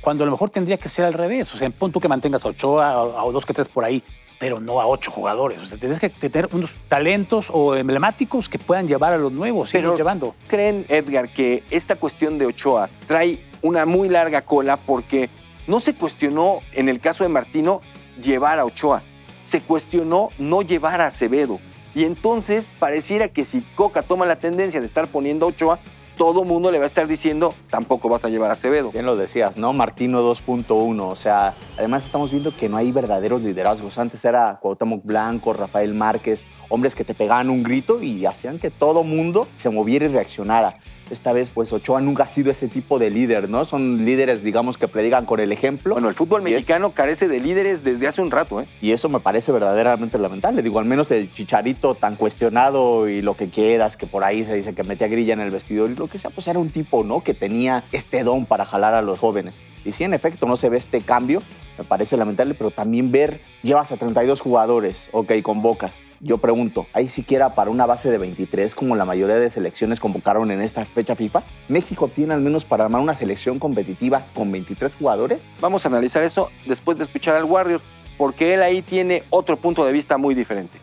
cuando 0.00 0.22
a 0.22 0.26
lo 0.26 0.30
mejor 0.30 0.50
tendría 0.50 0.76
que 0.76 0.88
ser 0.88 1.04
al 1.04 1.12
revés. 1.14 1.52
O 1.52 1.58
sea, 1.58 1.68
pon 1.70 1.90
tú 1.90 1.98
que 2.00 2.08
mantengas 2.08 2.44
a 2.44 2.48
Ochoa 2.48 2.90
a, 2.90 3.00
a 3.22 3.30
dos 3.32 3.44
que 3.44 3.52
tres 3.52 3.68
por 3.68 3.84
ahí, 3.84 4.04
pero 4.38 4.60
no 4.60 4.80
a 4.80 4.86
ocho 4.86 5.10
jugadores. 5.10 5.58
O 5.60 5.64
sea, 5.64 5.78
tienes 5.78 5.98
que 5.98 6.10
tener 6.10 6.48
unos 6.52 6.76
talentos 6.86 7.46
o 7.50 7.74
emblemáticos 7.74 8.48
que 8.48 8.58
puedan 8.60 8.86
llevar 8.86 9.12
a 9.12 9.18
los 9.18 9.32
nuevos, 9.32 9.70
Pero- 9.72 9.96
llevando. 9.96 10.36
¿Creen, 10.46 10.86
Edgar, 10.88 11.28
que 11.28 11.64
esta 11.72 11.96
cuestión 11.96 12.38
de 12.38 12.46
Ochoa 12.46 12.88
trae 13.06 13.40
una 13.62 13.84
muy 13.84 14.08
larga 14.08 14.42
cola 14.42 14.76
porque 14.76 15.28
no 15.66 15.80
se 15.80 15.96
cuestionó, 15.96 16.60
en 16.72 16.88
el 16.88 17.00
caso 17.00 17.24
de 17.24 17.30
Martino, 17.30 17.80
llevar 18.22 18.60
a 18.60 18.64
Ochoa? 18.64 19.02
Se 19.42 19.62
cuestionó 19.62 20.28
no 20.38 20.62
llevar 20.62 21.00
a 21.00 21.06
Acevedo. 21.06 21.58
Y 21.96 22.04
entonces 22.04 22.68
pareciera 22.78 23.30
que 23.30 23.46
si 23.46 23.62
Coca 23.62 24.02
toma 24.02 24.26
la 24.26 24.36
tendencia 24.36 24.80
de 24.80 24.86
estar 24.86 25.08
poniendo 25.08 25.46
a 25.46 25.48
Ochoa, 25.48 25.78
todo 26.18 26.44
mundo 26.44 26.70
le 26.70 26.76
va 26.76 26.84
a 26.84 26.86
estar 26.86 27.06
diciendo, 27.06 27.54
tampoco 27.70 28.10
vas 28.10 28.22
a 28.26 28.28
llevar 28.28 28.50
a 28.50 28.52
Acevedo. 28.52 28.90
Bien 28.90 29.06
lo 29.06 29.16
decías, 29.16 29.56
¿no? 29.56 29.72
Martino 29.72 30.20
2.1, 30.22 31.00
o 31.00 31.16
sea, 31.16 31.54
además 31.78 32.04
estamos 32.04 32.30
viendo 32.30 32.54
que 32.54 32.68
no 32.68 32.76
hay 32.76 32.92
verdaderos 32.92 33.40
liderazgos. 33.40 33.96
Antes 33.96 34.22
era 34.26 34.58
Cuauhtémoc 34.60 35.06
Blanco, 35.06 35.54
Rafael 35.54 35.94
Márquez, 35.94 36.44
hombres 36.68 36.94
que 36.94 37.02
te 37.02 37.14
pegaban 37.14 37.48
un 37.48 37.62
grito 37.62 38.02
y 38.02 38.26
hacían 38.26 38.58
que 38.58 38.70
todo 38.70 39.02
mundo 39.02 39.48
se 39.56 39.70
moviera 39.70 40.04
y 40.04 40.08
reaccionara. 40.08 40.74
Esta 41.10 41.32
vez, 41.32 41.50
pues, 41.50 41.72
Ochoa 41.72 42.00
nunca 42.00 42.24
ha 42.24 42.28
sido 42.28 42.50
ese 42.50 42.66
tipo 42.66 42.98
de 42.98 43.10
líder, 43.10 43.48
¿no? 43.48 43.64
Son 43.64 44.04
líderes, 44.04 44.42
digamos, 44.42 44.76
que 44.76 44.88
predican 44.88 45.24
con 45.24 45.38
el 45.38 45.52
ejemplo. 45.52 45.94
Bueno, 45.94 46.08
el 46.08 46.14
fútbol 46.16 46.40
es- 46.46 46.52
mexicano 46.52 46.90
carece 46.90 47.28
de 47.28 47.38
líderes 47.38 47.84
desde 47.84 48.08
hace 48.08 48.22
un 48.22 48.30
rato, 48.32 48.60
¿eh? 48.60 48.66
Y 48.82 48.90
eso 48.90 49.08
me 49.08 49.20
parece 49.20 49.52
verdaderamente 49.52 50.18
lamentable. 50.18 50.62
Digo, 50.62 50.80
al 50.80 50.84
menos 50.84 51.10
el 51.12 51.32
chicharito 51.32 51.94
tan 51.94 52.16
cuestionado 52.16 53.08
y 53.08 53.22
lo 53.22 53.36
que 53.36 53.48
quieras, 53.48 53.96
que 53.96 54.06
por 54.06 54.24
ahí 54.24 54.44
se 54.44 54.54
dice 54.54 54.74
que 54.74 54.82
metía 54.82 55.06
grilla 55.06 55.32
en 55.34 55.40
el 55.40 55.50
vestidor 55.52 55.90
y 55.90 55.94
lo 55.94 56.08
que 56.08 56.18
sea, 56.18 56.30
pues 56.30 56.48
era 56.48 56.58
un 56.58 56.70
tipo, 56.70 57.04
¿no? 57.04 57.20
Que 57.22 57.34
tenía 57.34 57.84
este 57.92 58.24
don 58.24 58.44
para 58.44 58.64
jalar 58.64 58.94
a 58.94 59.02
los 59.02 59.18
jóvenes. 59.18 59.60
Y 59.84 59.92
si 59.92 60.02
en 60.04 60.12
efecto 60.12 60.46
no 60.46 60.56
se 60.56 60.68
ve 60.68 60.76
este 60.78 61.00
cambio, 61.02 61.40
me 61.78 61.84
parece 61.84 62.16
lamentable, 62.16 62.54
pero 62.54 62.70
también 62.70 63.12
ver, 63.12 63.40
llevas 63.62 63.92
a 63.92 63.96
32 63.96 64.40
jugadores, 64.40 65.08
ok, 65.12 65.32
convocas. 65.42 66.02
Yo 66.20 66.38
pregunto, 66.38 66.86
¿hay 66.92 67.08
siquiera 67.08 67.54
para 67.54 67.70
una 67.70 67.86
base 67.86 68.10
de 68.10 68.18
23 68.18 68.74
como 68.74 68.96
la 68.96 69.04
mayoría 69.04 69.36
de 69.36 69.50
selecciones 69.50 70.00
convocaron 70.00 70.50
en 70.50 70.60
esta 70.60 70.84
fecha 70.84 71.16
FIFA? 71.16 71.42
¿México 71.68 72.08
tiene 72.08 72.34
al 72.34 72.40
menos 72.40 72.64
para 72.64 72.84
armar 72.84 73.02
una 73.02 73.14
selección 73.14 73.58
competitiva 73.58 74.26
con 74.34 74.50
23 74.50 74.94
jugadores? 74.94 75.48
Vamos 75.60 75.84
a 75.84 75.88
analizar 75.88 76.22
eso 76.22 76.50
después 76.66 76.98
de 76.98 77.04
escuchar 77.04 77.36
al 77.36 77.44
Warrior, 77.44 77.80
porque 78.16 78.54
él 78.54 78.62
ahí 78.62 78.82
tiene 78.82 79.22
otro 79.30 79.56
punto 79.56 79.84
de 79.84 79.92
vista 79.92 80.16
muy 80.16 80.34
diferente. 80.34 80.78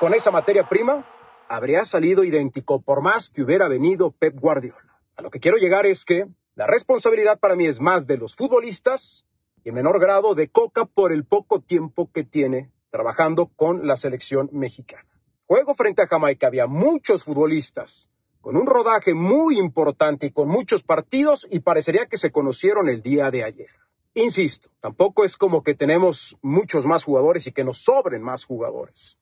Con 0.00 0.14
esa 0.14 0.32
materia 0.32 0.68
prima, 0.68 1.06
habría 1.48 1.84
salido 1.84 2.24
idéntico 2.24 2.80
por 2.80 3.02
más 3.02 3.30
que 3.30 3.42
hubiera 3.42 3.68
venido 3.68 4.10
Pep 4.10 4.34
Guardiola. 4.36 4.98
A 5.16 5.22
lo 5.22 5.30
que 5.30 5.38
quiero 5.38 5.58
llegar 5.58 5.86
es 5.86 6.04
que 6.04 6.26
la 6.54 6.66
responsabilidad 6.66 7.38
para 7.38 7.56
mí 7.56 7.64
es 7.64 7.80
más 7.80 8.06
de 8.06 8.18
los 8.18 8.36
futbolistas 8.36 9.24
y 9.64 9.70
en 9.70 9.74
menor 9.74 9.98
grado 9.98 10.34
de 10.34 10.48
Coca 10.48 10.84
por 10.84 11.10
el 11.10 11.24
poco 11.24 11.60
tiempo 11.60 12.10
que 12.12 12.24
tiene 12.24 12.70
trabajando 12.90 13.46
con 13.46 13.86
la 13.86 13.96
selección 13.96 14.50
mexicana. 14.52 15.08
Juego 15.46 15.74
frente 15.74 16.02
a 16.02 16.06
Jamaica 16.06 16.48
había 16.48 16.66
muchos 16.66 17.24
futbolistas 17.24 18.10
con 18.42 18.56
un 18.56 18.66
rodaje 18.66 19.14
muy 19.14 19.58
importante 19.58 20.26
y 20.26 20.30
con 20.30 20.48
muchos 20.48 20.82
partidos 20.82 21.48
y 21.50 21.60
parecería 21.60 22.06
que 22.06 22.18
se 22.18 22.32
conocieron 22.32 22.90
el 22.90 23.00
día 23.00 23.30
de 23.30 23.44
ayer. 23.44 23.70
Insisto, 24.12 24.68
tampoco 24.80 25.24
es 25.24 25.38
como 25.38 25.62
que 25.62 25.74
tenemos 25.74 26.36
muchos 26.42 26.84
más 26.84 27.04
jugadores 27.04 27.46
y 27.46 27.52
que 27.52 27.64
nos 27.64 27.78
sobren 27.78 28.20
más 28.20 28.44
jugadores. 28.44 29.16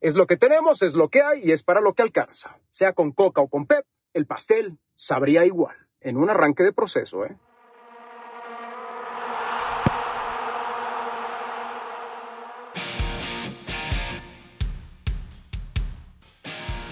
Es 0.00 0.14
lo 0.14 0.28
que 0.28 0.36
tenemos, 0.36 0.82
es 0.82 0.94
lo 0.94 1.08
que 1.08 1.22
hay 1.22 1.40
y 1.42 1.50
es 1.50 1.64
para 1.64 1.80
lo 1.80 1.94
que 1.94 2.02
alcanza. 2.02 2.60
Sea 2.70 2.92
con 2.92 3.10
Coca 3.10 3.40
o 3.40 3.48
con 3.48 3.66
Pep, 3.66 3.84
el 4.12 4.26
pastel 4.26 4.78
sabría 4.94 5.44
igual. 5.44 5.85
En 6.06 6.16
un 6.16 6.30
arranque 6.30 6.62
de 6.62 6.72
proceso, 6.72 7.24
¿eh? 7.24 7.36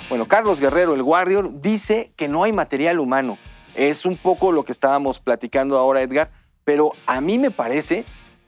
Bueno, 0.08 0.26
Carlos 0.26 0.58
Guerrero, 0.58 0.94
el 0.94 1.02
Warrior, 1.02 1.60
dice 1.60 2.12
que 2.16 2.26
no 2.26 2.42
hay 2.42 2.52
material 2.52 2.98
humano. 2.98 3.38
Es 3.76 4.04
un 4.04 4.16
poco 4.16 4.50
lo 4.50 4.64
que 4.64 4.72
estábamos 4.72 5.20
platicando 5.20 5.78
ahora, 5.78 6.02
Edgar, 6.02 6.32
pero 6.64 6.90
a 7.06 7.20
mí 7.20 7.38
me 7.38 7.52
parece 7.52 8.04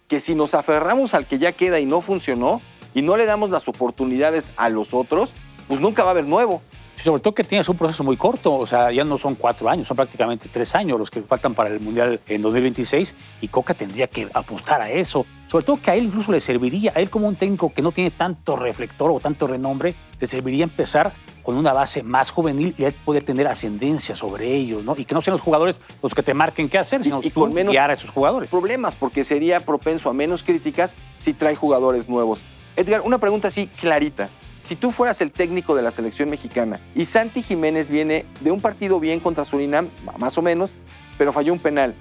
que 0.08 0.18
si 0.18 0.34
nos 0.34 0.54
aferramos 0.54 1.14
al 1.14 1.28
que 1.28 1.38
ya 1.38 1.52
queda 1.52 1.78
y 1.78 1.86
no 1.86 2.00
funcionó 2.00 2.60
y 2.92 3.02
no 3.02 3.16
le 3.16 3.26
damos 3.26 3.50
las 3.50 3.68
oportunidades 3.68 4.52
a 4.56 4.68
los 4.68 4.94
otros, 4.94 5.36
pues 5.68 5.80
nunca 5.80 6.02
va 6.02 6.08
a 6.08 6.10
haber 6.10 6.26
nuevo. 6.26 6.60
Sobre 7.02 7.22
todo 7.22 7.34
que 7.34 7.44
tienes 7.44 7.68
un 7.68 7.76
proceso 7.76 8.02
muy 8.02 8.16
corto, 8.16 8.54
o 8.54 8.66
sea, 8.66 8.90
ya 8.90 9.04
no 9.04 9.18
son 9.18 9.34
cuatro 9.34 9.68
años, 9.68 9.86
son 9.88 9.96
prácticamente 9.96 10.48
tres 10.50 10.74
años 10.74 10.98
los 10.98 11.10
que 11.10 11.22
faltan 11.22 11.54
para 11.54 11.70
el 11.70 11.80
Mundial 11.80 12.20
en 12.26 12.42
2026 12.42 13.14
y 13.40 13.48
Coca 13.48 13.74
tendría 13.74 14.06
que 14.06 14.28
apostar 14.32 14.80
a 14.80 14.90
eso. 14.90 15.26
Sobre 15.46 15.64
todo 15.64 15.80
que 15.80 15.90
a 15.90 15.94
él 15.94 16.04
incluso 16.04 16.32
le 16.32 16.40
serviría, 16.40 16.92
a 16.94 17.00
él 17.00 17.10
como 17.10 17.28
un 17.28 17.36
técnico 17.36 17.72
que 17.72 17.82
no 17.82 17.92
tiene 17.92 18.10
tanto 18.10 18.56
reflector 18.56 19.10
o 19.10 19.20
tanto 19.20 19.46
renombre, 19.46 19.94
le 20.18 20.26
serviría 20.26 20.64
empezar 20.64 21.12
con 21.42 21.56
una 21.56 21.72
base 21.72 22.02
más 22.02 22.32
juvenil 22.32 22.74
y 22.76 22.90
poder 23.04 23.22
tener 23.22 23.46
ascendencia 23.46 24.16
sobre 24.16 24.52
ellos, 24.52 24.82
¿no? 24.82 24.96
Y 24.98 25.04
que 25.04 25.14
no 25.14 25.22
sean 25.22 25.36
los 25.36 25.42
jugadores 25.42 25.80
los 26.02 26.12
que 26.12 26.24
te 26.24 26.34
marquen 26.34 26.68
qué 26.68 26.78
hacer, 26.78 27.04
sino 27.04 27.20
y, 27.22 27.30
con 27.30 27.54
menos 27.54 27.70
guiar 27.70 27.90
a 27.90 27.92
esos 27.92 28.10
jugadores. 28.10 28.50
Problemas, 28.50 28.96
porque 28.96 29.22
sería 29.22 29.64
propenso 29.64 30.10
a 30.10 30.12
menos 30.12 30.42
críticas 30.42 30.96
si 31.16 31.34
trae 31.34 31.54
jugadores 31.54 32.08
nuevos. 32.08 32.44
Edgar, 32.74 33.02
una 33.02 33.18
pregunta 33.18 33.46
así 33.46 33.68
clarita. 33.68 34.28
Si 34.66 34.74
tú 34.74 34.90
fueras 34.90 35.20
el 35.20 35.30
técnico 35.30 35.76
de 35.76 35.82
la 35.82 35.92
selección 35.92 36.28
mexicana 36.28 36.80
y 36.92 37.04
Santi 37.04 37.40
Jiménez 37.40 37.88
viene 37.88 38.26
de 38.40 38.50
un 38.50 38.60
partido 38.60 38.98
bien 38.98 39.20
contra 39.20 39.44
Surinam, 39.44 39.90
más 40.18 40.36
o 40.38 40.42
menos, 40.42 40.72
pero 41.16 41.32
falló 41.32 41.52
un 41.52 41.60
penal, 41.60 41.94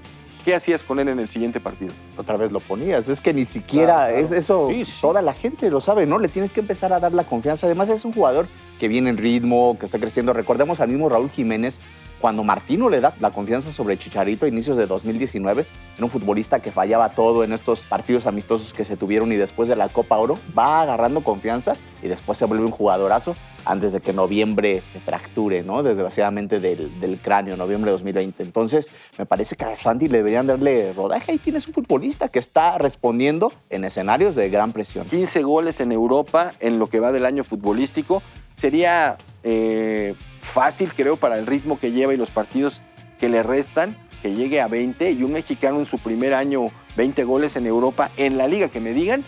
¿qué 0.44 0.52
hacías 0.52 0.82
con 0.82 0.98
él 0.98 1.06
en 1.06 1.20
el 1.20 1.28
siguiente 1.28 1.60
partido? 1.60 1.92
Otra 2.16 2.36
vez 2.36 2.50
lo 2.50 2.58
ponías. 2.58 3.08
Es 3.08 3.20
que 3.20 3.32
ni 3.32 3.44
siquiera 3.44 4.10
es 4.10 4.32
eso. 4.32 4.68
Toda 5.00 5.22
la 5.22 5.32
gente 5.32 5.70
lo 5.70 5.80
sabe, 5.80 6.06
¿no? 6.06 6.18
Le 6.18 6.26
tienes 6.26 6.50
que 6.50 6.58
empezar 6.58 6.92
a 6.92 6.98
dar 6.98 7.12
la 7.12 7.22
confianza. 7.22 7.68
Además, 7.68 7.88
es 7.88 8.04
un 8.04 8.12
jugador 8.12 8.48
que 8.80 8.88
viene 8.88 9.10
en 9.10 9.16
ritmo, 9.16 9.76
que 9.78 9.86
está 9.86 10.00
creciendo. 10.00 10.32
Recordemos 10.32 10.80
al 10.80 10.88
mismo 10.88 11.08
Raúl 11.08 11.30
Jiménez 11.30 11.78
cuando 12.20 12.44
Martino 12.44 12.88
le 12.88 13.00
da 13.00 13.14
la 13.20 13.30
confianza 13.30 13.70
sobre 13.70 13.98
Chicharito 13.98 14.46
a 14.46 14.48
inicios 14.48 14.76
de 14.76 14.86
2019, 14.86 15.66
era 15.96 16.04
un 16.04 16.10
futbolista 16.10 16.60
que 16.60 16.72
fallaba 16.72 17.10
todo 17.10 17.44
en 17.44 17.52
estos 17.52 17.84
partidos 17.84 18.26
amistosos 18.26 18.72
que 18.72 18.84
se 18.84 18.96
tuvieron 18.96 19.32
y 19.32 19.36
después 19.36 19.68
de 19.68 19.76
la 19.76 19.88
Copa 19.88 20.16
Oro 20.18 20.38
va 20.56 20.82
agarrando 20.82 21.22
confianza 21.22 21.74
y 22.02 22.08
después 22.08 22.38
se 22.38 22.44
vuelve 22.44 22.64
un 22.64 22.70
jugadorazo 22.70 23.36
antes 23.66 23.92
de 23.92 24.00
que 24.00 24.12
noviembre 24.12 24.82
se 24.92 25.00
fracture, 25.00 25.62
¿no? 25.62 25.82
Desgraciadamente 25.82 26.60
del, 26.60 27.18
cráneo, 27.22 27.56
noviembre 27.56 27.90
de 27.90 27.92
2020. 27.92 28.42
Entonces, 28.42 28.90
me 29.18 29.26
parece 29.26 29.56
que 29.56 29.64
a 29.64 29.76
Santi 29.76 30.08
le 30.08 30.18
deberían 30.18 30.46
darle 30.46 30.92
rodaje. 30.92 31.32
Ahí 31.32 31.38
tienes 31.38 31.66
un 31.66 31.74
futbolista 31.74 32.28
que 32.28 32.38
está 32.38 32.78
respondiendo 32.78 33.52
en 33.68 33.84
escenarios 33.84 34.36
de 34.36 34.48
gran 34.48 34.72
presión. 34.72 35.06
15 35.06 35.42
goles 35.42 35.80
en 35.80 35.90
Europa 35.92 36.52
en 36.60 36.78
lo 36.78 36.86
que 36.86 37.00
va 37.00 37.10
del 37.10 37.26
año 37.26 37.42
futbolístico. 37.42 38.22
Sería 38.54 39.18
eh, 39.42 40.14
fácil, 40.46 40.92
creo, 40.94 41.16
para 41.16 41.38
el 41.38 41.46
ritmo 41.46 41.78
que 41.78 41.92
lleva 41.92 42.14
y 42.14 42.16
los 42.16 42.30
partidos 42.30 42.82
que 43.18 43.28
le 43.28 43.42
restan, 43.42 43.96
que 44.22 44.34
llegue 44.34 44.60
a 44.60 44.68
20 44.68 45.10
y 45.10 45.22
un 45.22 45.32
mexicano 45.32 45.78
en 45.78 45.86
su 45.86 45.98
primer 45.98 46.32
año 46.32 46.70
20 46.96 47.24
goles 47.24 47.56
en 47.56 47.66
Europa 47.66 48.10
en 48.16 48.38
la 48.38 48.46
liga, 48.46 48.68
que 48.68 48.80
me 48.80 48.92
digan, 48.92 49.24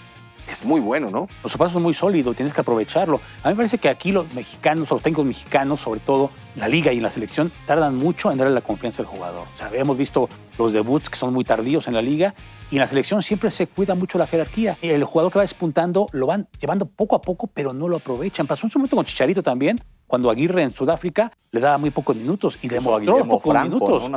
es 0.50 0.64
muy 0.64 0.80
bueno, 0.80 1.10
¿no? 1.10 1.28
Los 1.42 1.52
zapatos 1.52 1.74
son 1.74 1.82
muy 1.82 1.92
sólidos, 1.92 2.34
tienes 2.34 2.54
que 2.54 2.62
aprovecharlo. 2.62 3.20
A 3.42 3.48
mí 3.48 3.52
me 3.52 3.56
parece 3.56 3.78
que 3.78 3.88
aquí 3.88 4.12
los 4.12 4.32
mexicanos, 4.32 4.88
los 4.90 5.02
técnicos 5.02 5.26
mexicanos, 5.26 5.80
sobre 5.80 6.00
todo 6.00 6.30
la 6.56 6.68
liga 6.68 6.92
y 6.92 7.00
la 7.00 7.10
selección, 7.10 7.52
tardan 7.66 7.96
mucho 7.96 8.32
en 8.32 8.38
darle 8.38 8.54
la 8.54 8.62
confianza 8.62 9.02
al 9.02 9.08
jugador. 9.08 9.46
O 9.54 9.58
sea, 9.58 9.70
hemos 9.74 9.98
visto 9.98 10.28
los 10.56 10.72
debuts 10.72 11.10
que 11.10 11.16
son 11.16 11.34
muy 11.34 11.44
tardíos 11.44 11.86
en 11.88 11.94
la 11.94 12.02
liga 12.02 12.34
y 12.70 12.76
en 12.76 12.80
la 12.80 12.86
selección 12.86 13.22
siempre 13.22 13.50
se 13.50 13.66
cuida 13.66 13.94
mucho 13.94 14.16
la 14.16 14.26
jerarquía. 14.26 14.78
El 14.80 15.04
jugador 15.04 15.32
que 15.32 15.38
va 15.38 15.42
despuntando 15.42 16.06
lo 16.12 16.26
van 16.26 16.48
llevando 16.58 16.86
poco 16.86 17.16
a 17.16 17.20
poco, 17.20 17.48
pero 17.48 17.74
no 17.74 17.88
lo 17.88 17.96
aprovechan. 17.96 18.46
Pasó 18.46 18.66
un 18.66 18.72
momento 18.74 18.96
con 18.96 19.04
Chicharito 19.04 19.42
también, 19.42 19.78
cuando 20.08 20.30
Aguirre 20.30 20.64
en 20.64 20.74
Sudáfrica 20.74 21.30
le 21.52 21.60
daba 21.60 21.78
muy 21.78 21.90
pocos 21.90 22.16
minutos 22.16 22.58
y 22.62 22.68
demostró 22.68 23.18
los 23.18 23.28
pocos 23.28 23.62
minutos. 23.62 24.10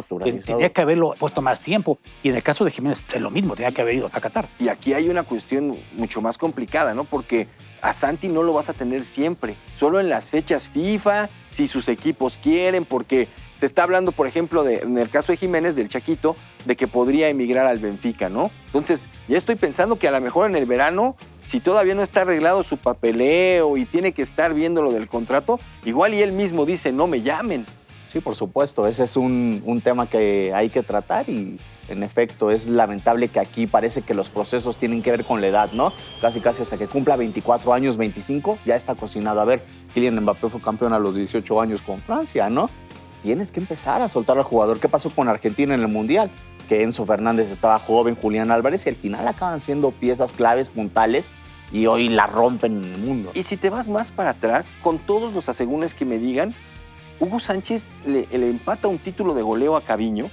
Tenía 0.44 0.72
que 0.72 0.82
haberlo 0.82 1.14
puesto 1.20 1.42
más 1.42 1.62
tiempo. 1.62 2.00
Y 2.24 2.30
en 2.30 2.36
el 2.38 2.44
caso 2.44 2.66
de 2.66 2.72
Jiménez 2.72 3.04
es 3.14 3.22
lo 3.22 3.30
mismo, 3.30 3.56
tenía 3.56 3.72
que 3.72 3.82
haber 3.82 3.96
ido 3.96 4.08
a 4.12 4.20
Qatar. 4.20 4.48
Y 4.58 4.70
aquí 4.70 4.94
hay 4.94 5.10
una 5.10 5.24
cuestión 5.24 5.78
mucho 5.96 6.22
más 6.22 6.38
complicada, 6.38 6.94
¿no? 6.94 7.04
Porque 7.04 7.48
a 7.82 7.94
Santi 7.94 8.30
no 8.30 8.44
lo 8.44 8.54
vas 8.54 8.70
a 8.70 8.74
tener 8.74 9.04
siempre, 9.04 9.56
solo 9.74 10.00
en 10.00 10.10
las 10.10 10.30
fechas 10.30 10.70
FIFA, 10.70 11.30
si 11.50 11.68
sus 11.68 11.90
equipos 11.90 12.38
quieren, 12.38 12.86
porque 12.86 13.28
se 13.54 13.66
está 13.66 13.84
hablando, 13.84 14.12
por 14.12 14.28
ejemplo, 14.28 14.64
de, 14.64 14.78
en 14.78 14.98
el 14.98 15.10
caso 15.10 15.32
de 15.32 15.38
Jiménez, 15.38 15.76
del 15.76 15.90
Chaquito, 15.90 16.36
de 16.66 16.76
que 16.76 16.88
podría 16.88 17.28
emigrar 17.30 17.66
al 17.66 17.80
Benfica, 17.80 18.30
¿no? 18.30 18.52
Entonces, 18.68 19.10
ya 19.28 19.38
estoy 19.38 19.56
pensando 19.56 19.98
que 19.98 20.08
a 20.08 20.12
lo 20.12 20.22
mejor 20.22 20.50
en 20.50 20.56
el 20.56 20.66
verano, 20.66 21.16
si 21.42 21.60
todavía 21.60 21.96
no 21.96 22.04
está 22.04 22.22
arreglado 22.22 22.64
su 22.64 22.78
papeleo 22.78 23.78
y 23.78 23.86
tiene 23.86 24.14
que 24.14 24.22
estar 24.22 24.54
viendo 24.54 24.82
lo 24.82 24.92
del 24.92 25.08
contrato, 25.08 25.60
igual 25.84 26.14
y 26.14 26.22
él 26.22 26.32
mismo 26.32 26.66
dice, 26.66 26.92
no 26.92 27.08
me 27.08 27.22
llamen. 27.22 27.66
Sí, 28.08 28.20
por 28.20 28.36
supuesto, 28.36 28.88
ese 28.88 29.06
es 29.06 29.16
un, 29.16 29.64
un 29.66 29.82
tema 29.82 30.10
que 30.10 30.54
hay 30.54 30.70
que 30.70 30.84
tratar 30.84 31.30
y 31.30 31.58
en 31.88 32.04
efecto, 32.04 32.52
es 32.52 32.68
lamentable 32.68 33.28
que 33.28 33.40
aquí 33.40 33.68
parece 33.68 34.02
que 34.02 34.14
los 34.14 34.30
procesos 34.30 34.78
tienen 34.78 35.02
que 35.02 35.12
ver 35.12 35.26
con 35.26 35.42
la 35.42 35.48
edad, 35.48 35.72
¿no? 35.72 35.94
Casi, 36.22 36.40
casi 36.40 36.62
hasta 36.62 36.78
que 36.78 36.88
cumpla 36.88 37.16
24 37.16 37.74
años, 37.74 37.98
25, 37.98 38.58
ya 38.66 38.76
está 38.76 38.96
cocinado. 38.96 39.42
A 39.42 39.46
ver, 39.46 39.66
Kylian 39.94 40.20
Mbappé 40.22 40.50
fue 40.50 40.62
campeón 40.62 40.94
a 40.94 41.00
los 41.00 41.16
18 41.16 41.62
años 41.62 41.82
con 41.82 42.00
Francia, 42.00 42.50
¿no? 42.50 42.70
Tienes 43.22 43.52
que 43.52 43.60
empezar 43.60 44.02
a 44.02 44.08
soltar 44.08 44.38
al 44.38 44.44
jugador. 44.44 44.80
¿Qué 44.80 44.90
pasó 44.90 45.10
con 45.10 45.28
Argentina 45.28 45.76
en 45.76 45.82
el 45.82 45.88
Mundial? 45.88 46.32
Que 46.68 46.84
Enzo 46.84 47.06
Fernández 47.06 47.52
estaba 47.52 47.78
joven, 47.78 48.16
Julián 48.16 48.52
Álvarez, 48.52 48.86
y 48.86 48.90
al 48.90 48.96
final 48.96 49.28
acaban 49.28 49.62
siendo 49.62 49.92
piezas 49.92 50.34
claves, 50.34 50.70
puntales, 50.70 51.32
y 51.72 51.86
hoy 51.86 52.10
la 52.10 52.28
rompen 52.28 52.84
en 52.84 52.94
el 52.94 52.98
mundo. 53.00 53.32
Y 53.34 53.44
si 53.44 53.58
te 53.58 53.70
vas 53.70 53.90
más 53.90 54.12
para 54.12 54.32
atrás, 54.32 54.74
con 54.82 55.00
todos 55.00 55.34
los 55.34 55.50
asegúnes 55.50 55.94
que 55.94 56.06
me 56.06 56.18
digan, 56.18 56.56
Hugo 57.20 57.40
Sánchez 57.40 57.94
le, 58.06 58.26
empata 58.32 58.88
un 58.88 58.98
título 58.98 59.36
de 59.36 59.44
goleo 59.44 59.76
a 59.76 59.84
Caviño 59.84 60.30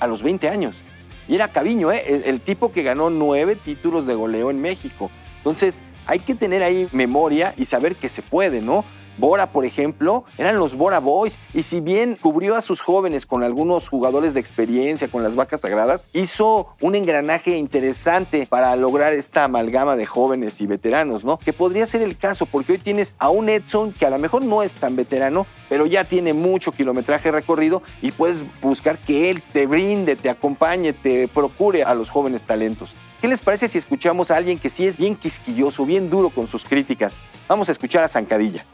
a 0.00 0.06
los 0.06 0.22
20 0.22 0.48
años. 0.48 0.84
Y 1.28 1.34
era 1.34 1.48
Caviño, 1.48 1.90
¿eh? 1.90 2.02
el, 2.06 2.24
el 2.24 2.40
tipo 2.40 2.70
que 2.70 2.82
ganó 2.82 3.10
nueve 3.10 3.56
títulos 3.56 4.06
de 4.06 4.14
goleo 4.14 4.50
en 4.50 4.60
México. 4.60 5.10
Entonces, 5.38 5.84
hay 6.06 6.20
que 6.20 6.34
tener 6.34 6.62
ahí 6.62 6.88
memoria 6.92 7.52
y 7.56 7.66
saber 7.66 7.96
que 7.96 8.08
se 8.08 8.22
puede, 8.22 8.60
¿no? 8.60 8.84
Bora, 9.18 9.52
por 9.52 9.64
ejemplo, 9.64 10.24
eran 10.38 10.58
los 10.58 10.76
Bora 10.76 11.00
Boys. 11.00 11.38
Y 11.54 11.62
si 11.62 11.80
bien 11.80 12.18
cubrió 12.20 12.54
a 12.54 12.62
sus 12.62 12.80
jóvenes 12.80 13.26
con 13.26 13.42
algunos 13.42 13.88
jugadores 13.88 14.34
de 14.34 14.40
experiencia, 14.40 15.08
con 15.08 15.22
las 15.22 15.36
vacas 15.36 15.62
sagradas, 15.62 16.06
hizo 16.12 16.68
un 16.80 16.94
engranaje 16.94 17.56
interesante 17.56 18.46
para 18.48 18.74
lograr 18.76 19.12
esta 19.12 19.44
amalgama 19.44 19.96
de 19.96 20.06
jóvenes 20.06 20.60
y 20.60 20.66
veteranos, 20.66 21.24
¿no? 21.24 21.38
Que 21.38 21.52
podría 21.52 21.86
ser 21.86 22.02
el 22.02 22.16
caso, 22.16 22.46
porque 22.46 22.72
hoy 22.72 22.78
tienes 22.78 23.14
a 23.18 23.30
un 23.30 23.48
Edson 23.48 23.92
que 23.92 24.06
a 24.06 24.10
lo 24.10 24.18
mejor 24.18 24.44
no 24.44 24.62
es 24.62 24.74
tan 24.74 24.96
veterano, 24.96 25.46
pero 25.68 25.86
ya 25.86 26.04
tiene 26.04 26.32
mucho 26.32 26.72
kilometraje 26.72 27.30
recorrido 27.30 27.82
y 28.02 28.12
puedes 28.12 28.44
buscar 28.60 28.98
que 28.98 29.30
él 29.30 29.42
te 29.52 29.66
brinde, 29.66 30.16
te 30.16 30.30
acompañe, 30.30 30.92
te 30.92 31.28
procure 31.28 31.84
a 31.84 31.94
los 31.94 32.10
jóvenes 32.10 32.44
talentos. 32.44 32.96
¿Qué 33.20 33.28
les 33.28 33.40
parece 33.40 33.68
si 33.68 33.78
escuchamos 33.78 34.30
a 34.30 34.36
alguien 34.36 34.58
que 34.58 34.70
sí 34.70 34.86
es 34.86 34.98
bien 34.98 35.16
quisquilloso, 35.16 35.86
bien 35.86 36.10
duro 36.10 36.30
con 36.30 36.46
sus 36.46 36.64
críticas? 36.64 37.20
Vamos 37.48 37.68
a 37.68 37.72
escuchar 37.72 38.04
a 38.04 38.08
Zancadilla. 38.08 38.66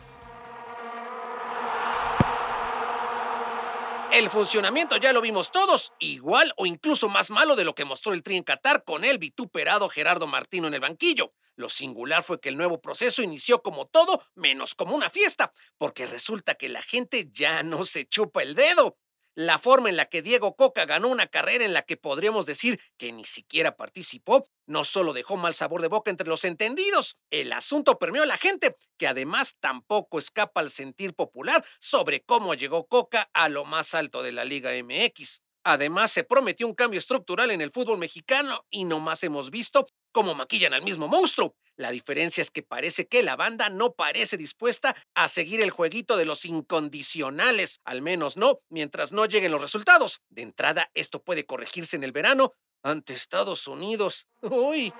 El 4.12 4.28
funcionamiento 4.28 4.98
ya 4.98 5.14
lo 5.14 5.22
vimos 5.22 5.50
todos, 5.50 5.94
igual 5.98 6.52
o 6.58 6.66
incluso 6.66 7.08
más 7.08 7.30
malo 7.30 7.56
de 7.56 7.64
lo 7.64 7.74
que 7.74 7.86
mostró 7.86 8.12
el 8.12 8.22
Tri 8.22 8.36
en 8.36 8.42
Qatar 8.42 8.84
con 8.84 9.06
el 9.06 9.16
vituperado 9.16 9.88
Gerardo 9.88 10.26
Martino 10.26 10.66
en 10.66 10.74
el 10.74 10.80
banquillo. 10.80 11.32
Lo 11.56 11.70
singular 11.70 12.22
fue 12.22 12.38
que 12.38 12.50
el 12.50 12.58
nuevo 12.58 12.78
proceso 12.78 13.22
inició 13.22 13.62
como 13.62 13.86
todo, 13.86 14.22
menos 14.34 14.74
como 14.74 14.94
una 14.94 15.08
fiesta, 15.08 15.54
porque 15.78 16.06
resulta 16.06 16.56
que 16.56 16.68
la 16.68 16.82
gente 16.82 17.30
ya 17.32 17.62
no 17.62 17.86
se 17.86 18.06
chupa 18.06 18.42
el 18.42 18.54
dedo. 18.54 18.98
La 19.34 19.58
forma 19.58 19.88
en 19.88 19.96
la 19.96 20.06
que 20.06 20.20
Diego 20.20 20.56
Coca 20.56 20.84
ganó 20.84 21.08
una 21.08 21.26
carrera 21.26 21.64
en 21.64 21.72
la 21.72 21.82
que 21.82 21.96
podríamos 21.96 22.44
decir 22.44 22.78
que 22.98 23.12
ni 23.12 23.24
siquiera 23.24 23.76
participó, 23.76 24.44
no 24.66 24.84
solo 24.84 25.14
dejó 25.14 25.38
mal 25.38 25.54
sabor 25.54 25.80
de 25.80 25.88
boca 25.88 26.10
entre 26.10 26.28
los 26.28 26.44
entendidos, 26.44 27.16
el 27.30 27.50
asunto 27.52 27.98
permeó 27.98 28.24
a 28.24 28.26
la 28.26 28.36
gente, 28.36 28.76
que 28.98 29.06
además 29.06 29.56
tampoco 29.58 30.18
escapa 30.18 30.60
al 30.60 30.68
sentir 30.68 31.14
popular 31.14 31.64
sobre 31.80 32.22
cómo 32.22 32.52
llegó 32.54 32.86
Coca 32.86 33.30
a 33.32 33.48
lo 33.48 33.64
más 33.64 33.94
alto 33.94 34.22
de 34.22 34.32
la 34.32 34.44
Liga 34.44 34.70
MX. 34.72 35.40
Además, 35.64 36.10
se 36.10 36.24
prometió 36.24 36.66
un 36.66 36.74
cambio 36.74 36.98
estructural 36.98 37.50
en 37.50 37.60
el 37.60 37.70
fútbol 37.70 37.98
mexicano 37.98 38.64
y 38.70 38.84
no 38.84 39.00
más 39.00 39.22
hemos 39.22 39.50
visto 39.50 39.86
cómo 40.12 40.34
maquillan 40.34 40.74
al 40.74 40.82
mismo 40.82 41.08
monstruo. 41.08 41.54
La 41.76 41.90
diferencia 41.90 42.42
es 42.42 42.50
que 42.50 42.62
parece 42.62 43.06
que 43.06 43.22
la 43.22 43.36
banda 43.36 43.70
no 43.70 43.92
parece 43.94 44.36
dispuesta 44.36 44.94
a 45.14 45.28
seguir 45.28 45.60
el 45.62 45.70
jueguito 45.70 46.16
de 46.16 46.26
los 46.26 46.44
incondicionales, 46.44 47.80
al 47.84 48.02
menos 48.02 48.36
no 48.36 48.60
mientras 48.68 49.12
no 49.12 49.24
lleguen 49.24 49.52
los 49.52 49.62
resultados. 49.62 50.20
De 50.28 50.42
entrada, 50.42 50.90
esto 50.94 51.22
puede 51.22 51.46
corregirse 51.46 51.96
en 51.96 52.04
el 52.04 52.12
verano 52.12 52.52
ante 52.82 53.14
Estados 53.14 53.66
Unidos. 53.66 54.26
Uy. 54.42 54.92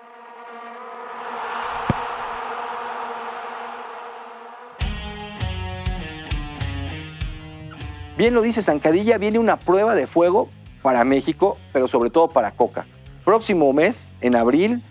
Bien 8.17 8.35
lo 8.35 8.43
dice 8.43 8.63
Zancadilla, 8.63 9.17
viene 9.17 9.39
una 9.39 9.59
prueba 9.59 9.95
de 9.95 10.07
fuego 10.07 10.51
para 10.83 11.03
México, 11.05 11.57
pero 11.73 11.89
sobre 11.89 12.11
todo 12.11 12.29
para 12.29 12.51
Coca. 12.51 12.85
Próximo 13.25 13.73
mes, 13.73 14.15
en 14.21 14.37
abril, 14.37 14.83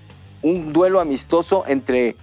un 0.42 0.74
duelo 0.74 1.00
amistoso 1.00 1.64
entre 1.68 2.16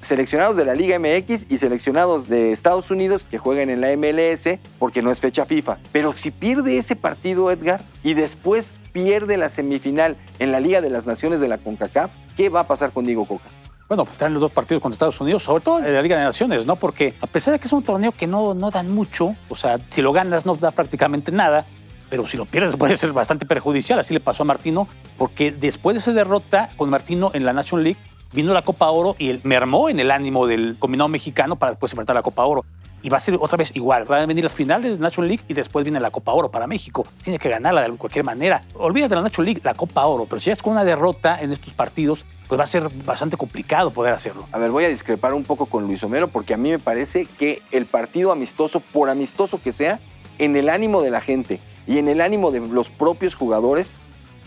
seleccionados 0.00 0.56
de 0.56 0.64
la 0.64 0.74
Liga 0.74 0.98
MX 0.98 1.50
y 1.50 1.58
seleccionados 1.58 2.28
de 2.28 2.52
Estados 2.52 2.90
Unidos 2.90 3.24
que 3.24 3.36
jueguen 3.36 3.68
en 3.68 3.82
la 3.82 3.94
MLS 3.96 4.58
porque 4.78 5.02
no 5.02 5.10
es 5.10 5.20
fecha 5.20 5.44
FIFA. 5.44 5.78
Pero 5.92 6.16
si 6.16 6.30
pierde 6.30 6.78
ese 6.78 6.96
partido, 6.96 7.50
Edgar, 7.50 7.82
y 8.02 8.14
después 8.14 8.80
pierde 8.92 9.36
la 9.36 9.50
semifinal 9.50 10.16
en 10.38 10.52
la 10.52 10.60
Liga 10.60 10.80
de 10.80 10.88
las 10.88 11.06
Naciones 11.06 11.40
de 11.40 11.48
la 11.48 11.58
CONCACAF, 11.58 12.10
¿qué 12.34 12.48
va 12.48 12.60
a 12.60 12.66
pasar 12.66 12.92
con 12.92 13.04
Diego 13.04 13.26
Coca? 13.26 13.50
Bueno, 13.88 14.04
pues 14.04 14.14
están 14.14 14.32
los 14.32 14.40
dos 14.40 14.50
partidos 14.50 14.82
contra 14.82 14.96
Estados 14.96 15.20
Unidos, 15.20 15.44
sobre 15.44 15.62
todo 15.62 15.78
en 15.78 15.94
la 15.94 16.02
Liga 16.02 16.18
de 16.18 16.24
Naciones, 16.24 16.66
¿no? 16.66 16.74
Porque 16.74 17.14
a 17.20 17.26
pesar 17.28 17.52
de 17.52 17.60
que 17.60 17.66
es 17.66 17.72
un 17.72 17.84
torneo 17.84 18.10
que 18.10 18.26
no, 18.26 18.52
no 18.52 18.70
dan 18.72 18.90
mucho, 18.90 19.36
o 19.48 19.54
sea, 19.54 19.78
si 19.88 20.02
lo 20.02 20.12
ganas 20.12 20.44
no 20.44 20.56
da 20.56 20.72
prácticamente 20.72 21.30
nada, 21.30 21.64
pero 22.10 22.26
si 22.26 22.36
lo 22.36 22.46
pierdes 22.46 22.74
puede 22.76 22.96
ser 22.96 23.12
bastante 23.12 23.46
perjudicial. 23.46 23.98
Así 23.98 24.12
le 24.12 24.20
pasó 24.20 24.42
a 24.42 24.46
Martino, 24.46 24.88
porque 25.16 25.52
después 25.52 25.94
de 25.94 25.98
esa 26.00 26.12
derrota 26.12 26.68
con 26.76 26.90
Martino 26.90 27.30
en 27.32 27.44
la 27.44 27.52
National 27.52 27.84
League, 27.84 28.00
vino 28.32 28.52
la 28.52 28.62
Copa 28.62 28.90
Oro 28.90 29.14
y 29.18 29.40
mermó 29.44 29.88
en 29.88 30.00
el 30.00 30.10
ánimo 30.10 30.46
del 30.46 30.76
combinado 30.78 31.08
mexicano 31.08 31.56
para 31.56 31.72
después 31.72 31.92
enfrentar 31.92 32.16
la 32.16 32.22
Copa 32.22 32.44
Oro. 32.44 32.64
Y 33.06 33.08
va 33.08 33.18
a 33.18 33.20
ser 33.20 33.38
otra 33.40 33.56
vez 33.56 33.70
igual. 33.76 34.04
Van 34.04 34.22
a 34.22 34.26
venir 34.26 34.42
las 34.42 34.52
finales 34.52 34.96
de 34.96 34.98
National 34.98 35.28
League 35.28 35.44
y 35.46 35.54
después 35.54 35.84
viene 35.84 36.00
la 36.00 36.10
Copa 36.10 36.32
Oro 36.32 36.50
para 36.50 36.66
México. 36.66 37.06
Tiene 37.22 37.38
que 37.38 37.48
ganarla 37.48 37.88
de 37.88 37.96
cualquier 37.96 38.24
manera. 38.24 38.62
Olvídate 38.74 39.10
de 39.10 39.14
la 39.14 39.22
National 39.22 39.44
League, 39.44 39.60
la 39.62 39.74
Copa 39.74 40.04
Oro. 40.06 40.26
Pero 40.28 40.40
si 40.40 40.50
es 40.50 40.60
con 40.60 40.72
una 40.72 40.82
derrota 40.82 41.40
en 41.40 41.52
estos 41.52 41.72
partidos, 41.72 42.26
pues 42.48 42.58
va 42.58 42.64
a 42.64 42.66
ser 42.66 42.88
bastante 43.04 43.36
complicado 43.36 43.92
poder 43.92 44.12
hacerlo. 44.12 44.48
A 44.50 44.58
ver, 44.58 44.72
voy 44.72 44.86
a 44.86 44.88
discrepar 44.88 45.34
un 45.34 45.44
poco 45.44 45.66
con 45.66 45.84
Luis 45.86 46.02
Homero 46.02 46.26
porque 46.26 46.52
a 46.52 46.56
mí 46.56 46.70
me 46.70 46.80
parece 46.80 47.26
que 47.26 47.62
el 47.70 47.86
partido 47.86 48.32
amistoso, 48.32 48.80
por 48.80 49.08
amistoso 49.08 49.62
que 49.62 49.70
sea, 49.70 50.00
en 50.38 50.56
el 50.56 50.68
ánimo 50.68 51.00
de 51.00 51.12
la 51.12 51.20
gente 51.20 51.60
y 51.86 51.98
en 51.98 52.08
el 52.08 52.20
ánimo 52.20 52.50
de 52.50 52.58
los 52.58 52.90
propios 52.90 53.36
jugadores, 53.36 53.94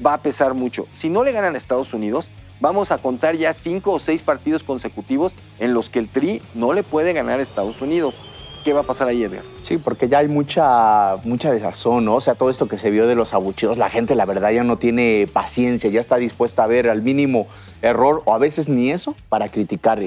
va 0.05 0.15
a 0.15 0.17
pesar 0.17 0.53
mucho. 0.53 0.85
Si 0.91 1.09
no 1.09 1.23
le 1.23 1.31
ganan 1.31 1.55
a 1.55 1.57
Estados 1.57 1.93
Unidos, 1.93 2.29
vamos 2.59 2.91
a 2.91 2.97
contar 2.97 3.37
ya 3.37 3.53
cinco 3.53 3.93
o 3.93 3.99
seis 3.99 4.21
partidos 4.21 4.63
consecutivos 4.63 5.37
en 5.59 5.73
los 5.73 5.89
que 5.89 5.99
el 5.99 6.09
Tri 6.09 6.41
no 6.55 6.73
le 6.73 6.83
puede 6.83 7.13
ganar 7.13 7.39
a 7.39 7.41
Estados 7.41 7.81
Unidos. 7.81 8.21
¿Qué 8.63 8.73
va 8.73 8.81
a 8.81 8.83
pasar 8.83 9.07
ahí, 9.07 9.23
Edgar? 9.23 9.43
Sí, 9.61 9.77
porque 9.77 10.09
ya 10.09 10.17
hay 10.17 10.27
mucha, 10.27 11.15
mucha 11.23 11.51
desazón, 11.51 12.03
¿no? 12.05 12.15
O 12.15 12.21
sea, 12.21 12.35
todo 12.35 12.49
esto 12.49 12.67
que 12.67 12.77
se 12.77 12.89
vio 12.89 13.07
de 13.07 13.15
los 13.15 13.33
abucheos, 13.33 13.77
la 13.77 13.89
gente, 13.89 14.15
la 14.15 14.25
verdad, 14.25 14.51
ya 14.51 14.63
no 14.63 14.77
tiene 14.77 15.29
paciencia, 15.31 15.89
ya 15.89 16.01
está 16.01 16.17
dispuesta 16.17 16.65
a 16.65 16.67
ver 16.67 16.89
al 16.89 17.01
mínimo 17.01 17.47
error 17.81 18.21
o 18.25 18.33
a 18.33 18.37
veces 18.37 18.67
ni 18.67 18.91
eso 18.91 19.15
para 19.29 19.47
criticar. 19.47 20.01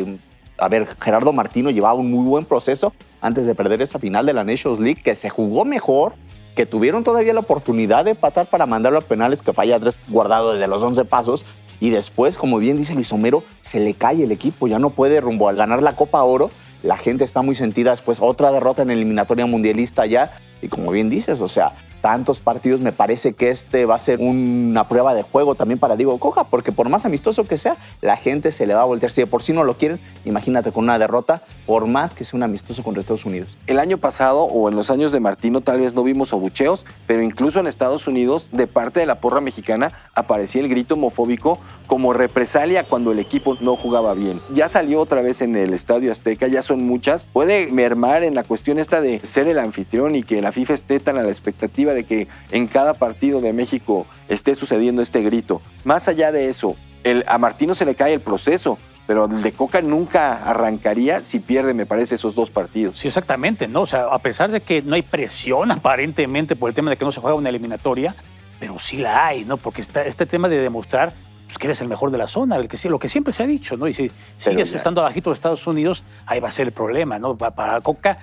A 0.59 0.69
ver, 0.69 0.87
Gerardo 1.01 1.33
Martino 1.33 1.71
llevaba 1.71 1.95
un 1.95 2.11
muy 2.11 2.27
buen 2.27 2.45
proceso 2.45 2.93
antes 3.23 3.47
de 3.47 3.55
perder 3.55 3.81
esa 3.81 3.99
final 3.99 4.27
de 4.27 4.35
la 4.35 4.45
Nations 4.45 4.81
League, 4.81 5.01
que 5.03 5.15
se 5.15 5.31
jugó 5.31 5.65
mejor, 5.65 6.13
que 6.55 6.67
tuvieron 6.67 7.05
todavía 7.05 7.33
la 7.33 7.41
oportunidad 7.41 8.05
de 8.05 8.11
empatar 8.11 8.47
para 8.47 8.67
mandarlo 8.67 8.99
a 8.99 9.03
penales, 9.03 9.41
que 9.41 9.55
falla 9.55 9.81
tres 9.81 9.97
guardado 10.09 10.53
desde 10.53 10.69
los 10.69 10.83
11 10.83 11.07
pasos. 11.07 11.47
Y 11.81 11.91
después, 11.91 12.37
como 12.37 12.59
bien 12.59 12.77
dice 12.77 12.95
Luis 12.95 13.13
Homero, 13.13 13.43
se 13.63 13.81
le 13.81 13.95
cae 13.95 14.23
el 14.23 14.31
equipo, 14.31 14.69
ya 14.69 14.79
no 14.79 14.91
puede 14.91 15.21
rumbo 15.21 15.49
al 15.49 15.57
ganar 15.57 15.83
la 15.83 15.97
Copa 15.97 16.23
Oro 16.23 16.51
la 16.83 16.97
gente 16.97 17.25
está 17.25 17.43
muy 17.43 17.55
sentida 17.55 17.93
después, 17.93 18.19
otra 18.21 18.53
derrota 18.53 18.83
en 18.83 18.91
eliminatoria 18.91 19.47
mundialista 19.47 20.07
ya. 20.07 20.33
Y 20.63 20.69
como 20.69 20.91
bien 20.93 21.11
dices, 21.11 21.41
o 21.41 21.49
sea, 21.49 21.73
tantos 22.03 22.41
partidos, 22.41 22.81
me 22.81 22.93
parece 22.93 23.33
que 23.33 23.49
este 23.51 23.87
va 23.87 23.95
a 23.95 23.99
ser 23.99 24.19
una 24.21 24.89
prueba 24.89 25.15
de 25.15 25.23
juego 25.23 25.55
también 25.55 25.79
para 25.79 25.97
Diego 25.97 26.19
Coja, 26.19 26.45
porque 26.45 26.73
por 26.73 26.89
más 26.89 27.07
amistoso 27.07 27.45
que 27.45 27.57
sea, 27.57 27.77
la 28.03 28.17
gente 28.17 28.53
se 28.53 28.67
le 28.67 28.75
va 28.75 28.83
a 28.83 28.85
voltear. 28.85 29.13
Si 29.13 29.23
de 29.23 29.27
por 29.27 29.43
sí 29.43 29.53
no 29.53 29.65
lo 29.65 29.79
quieren, 29.79 30.01
imagínate 30.25 30.73
con 30.73 30.85
una 30.85 30.99
derrota, 30.99 31.43
por 31.65 31.87
más 31.87 32.13
que 32.13 32.25
sea 32.25 32.37
un 32.37 32.43
amistoso 32.43 32.83
contra 32.83 33.01
Estados 33.01 33.25
Unidos. 33.25 33.57
El 33.67 33.79
año 33.79 33.99
pasado 33.99 34.43
o 34.43 34.69
en 34.69 34.75
los 34.75 34.91
años 34.91 35.13
de 35.13 35.21
Martino 35.21 35.61
tal 35.61 35.81
vez 35.81 35.95
no 35.95 36.03
vimos 36.03 36.33
obucheos, 36.33 36.87
pero 37.07 37.23
incluso 37.23 37.61
en 37.61 37.69
Estados 37.69 38.09
Unidos, 38.09 38.49
de 38.51 38.67
parte 38.67 39.01
de 39.01 39.07
la 39.07 39.21
porra 39.21 39.41
mexicana, 39.41 39.93
aparecía 40.15 40.61
el 40.61 40.69
grito 40.69 40.95
homofóbico 40.95 41.61
como 41.87 42.13
represalia 42.13 42.85
cuando 42.85 43.13
el 43.13 43.21
equipo 43.21 43.57
no 43.61 43.77
jugaba 43.77 44.13
bien. 44.15 44.41
Ya 44.53 44.69
salió 44.69 45.01
otra 45.01 45.23
vez 45.23 45.41
en 45.41 45.55
el 45.55 45.73
Estadio 45.73 46.11
Azteca, 46.11 46.49
ya 46.49 46.63
son 46.63 46.83
muchas. 46.83 47.29
Puede 47.29 47.71
mermar 47.71 48.25
en 48.25 48.35
la 48.35 48.43
cuestión 48.43 48.81
esta 48.81 49.01
de 49.01 49.21
ser 49.23 49.47
el 49.47 49.61
anfitrión 49.61 50.17
y 50.17 50.25
que 50.25 50.43
la 50.53 50.55
FIFA 50.55 50.75
esté 50.75 51.01
tan 51.01 51.17
a 51.17 51.23
la 51.23 51.31
expectativa 51.31 51.95
de 51.95 52.05
que 52.05 52.29
en 52.51 52.67
cada 52.67 52.93
partido 52.93 53.41
de 53.41 53.55
México 53.55 54.07
esté 54.29 54.55
sucediendo 54.55 55.01
este 55.01 55.23
grito. 55.23 55.63
Más 55.85 56.09
allá 56.09 56.31
de 56.31 56.51
eso, 56.51 56.77
el, 57.05 57.25
a 57.27 57.39
Martino 57.39 57.75
se 57.75 57.87
le 57.87 57.95
cae 57.95 58.13
el 58.13 58.21
proceso, 58.21 58.79
pero 59.07 59.25
el 59.25 59.41
de 59.41 59.53
Coca 59.53 59.81
nunca 59.81 60.45
arrancaría 60.45 61.23
si 61.23 61.41
pierde, 61.41 61.73
me 61.73 61.87
parece, 61.87 62.17
esos 62.17 62.35
dos 62.35 62.51
partidos. 62.51 63.01
Sí, 63.01 63.09
exactamente, 63.09 63.67
¿no? 63.67 63.81
O 63.81 63.87
sea, 63.87 64.09
a 64.09 64.19
pesar 64.19 64.51
de 64.51 64.61
que 64.61 64.83
no 64.83 64.95
hay 64.95 65.01
presión 65.01 65.71
aparentemente 65.73 66.55
por 66.55 66.69
el 66.69 66.75
tema 66.75 66.91
de 66.91 66.99
que 66.99 67.05
no 67.07 67.13
se 67.13 67.21
juega 67.23 67.35
una 67.35 67.49
eliminatoria, 67.49 68.15
pero 68.61 68.79
sí 68.79 68.99
la 68.99 69.29
hay, 69.29 69.47
¿no? 69.47 69.57
Porque 69.57 69.81
está 69.81 70.03
este 70.03 70.27
tema 70.27 70.51
de 70.51 70.59
demostrar 70.59 71.15
pues, 71.47 71.57
que 71.57 71.67
eres 71.67 71.81
el 71.81 71.89
mejor 71.89 72.11
de 72.11 72.19
la 72.19 72.27
zona, 72.27 72.57
el 72.57 72.69
que, 72.69 72.89
lo 72.91 72.99
que 72.99 73.09
siempre 73.09 73.33
se 73.33 73.43
ha 73.43 73.47
dicho, 73.47 73.79
¿no? 73.79 73.89
Y 73.89 73.95
si 73.95 74.13
sigues 74.37 74.75
estando 74.75 75.01
abajito 75.01 75.31
de 75.31 75.35
Estados 75.35 75.67
Unidos, 75.67 76.05
ahí 76.27 76.41
va 76.41 76.49
a 76.49 76.53
ser 76.53 76.67
el 76.67 76.73
problema, 76.73 77.19
¿no? 77.19 77.39
Para 77.39 77.81
Coca 77.81 78.19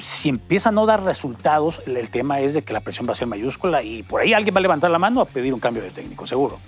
si 0.00 0.28
empieza 0.28 0.70
a 0.70 0.72
no 0.72 0.86
dar 0.86 1.02
resultados, 1.02 1.82
el 1.86 2.08
tema 2.08 2.40
es 2.40 2.54
de 2.54 2.62
que 2.62 2.72
la 2.72 2.80
presión 2.80 3.08
va 3.08 3.12
a 3.12 3.16
ser 3.16 3.28
mayúscula 3.28 3.82
y 3.82 4.02
por 4.02 4.20
ahí 4.20 4.32
alguien 4.32 4.54
va 4.54 4.58
a 4.58 4.62
levantar 4.62 4.90
la 4.90 4.98
mano 4.98 5.20
a 5.20 5.24
pedir 5.24 5.52
un 5.52 5.60
cambio 5.60 5.82
de 5.82 5.90
técnico, 5.90 6.26
seguro. 6.26 6.58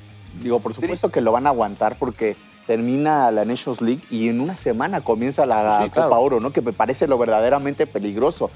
Digo, 0.42 0.60
por 0.60 0.74
supuesto 0.74 1.10
que 1.10 1.20
lo 1.20 1.32
van 1.32 1.46
a 1.46 1.50
aguantar 1.50 1.96
porque 1.98 2.36
termina 2.66 3.30
la 3.30 3.44
Nations 3.44 3.80
League 3.80 4.02
y 4.10 4.28
en 4.28 4.40
una 4.40 4.56
semana 4.56 5.00
comienza 5.00 5.46
la 5.46 5.88
Copa 5.92 6.18
Oro, 6.18 6.40
¿no? 6.40 6.50
Que 6.50 6.60
me 6.60 6.72
parece 6.72 7.06
lo 7.06 7.18
verdaderamente 7.18 7.86
peligroso. 7.86 8.50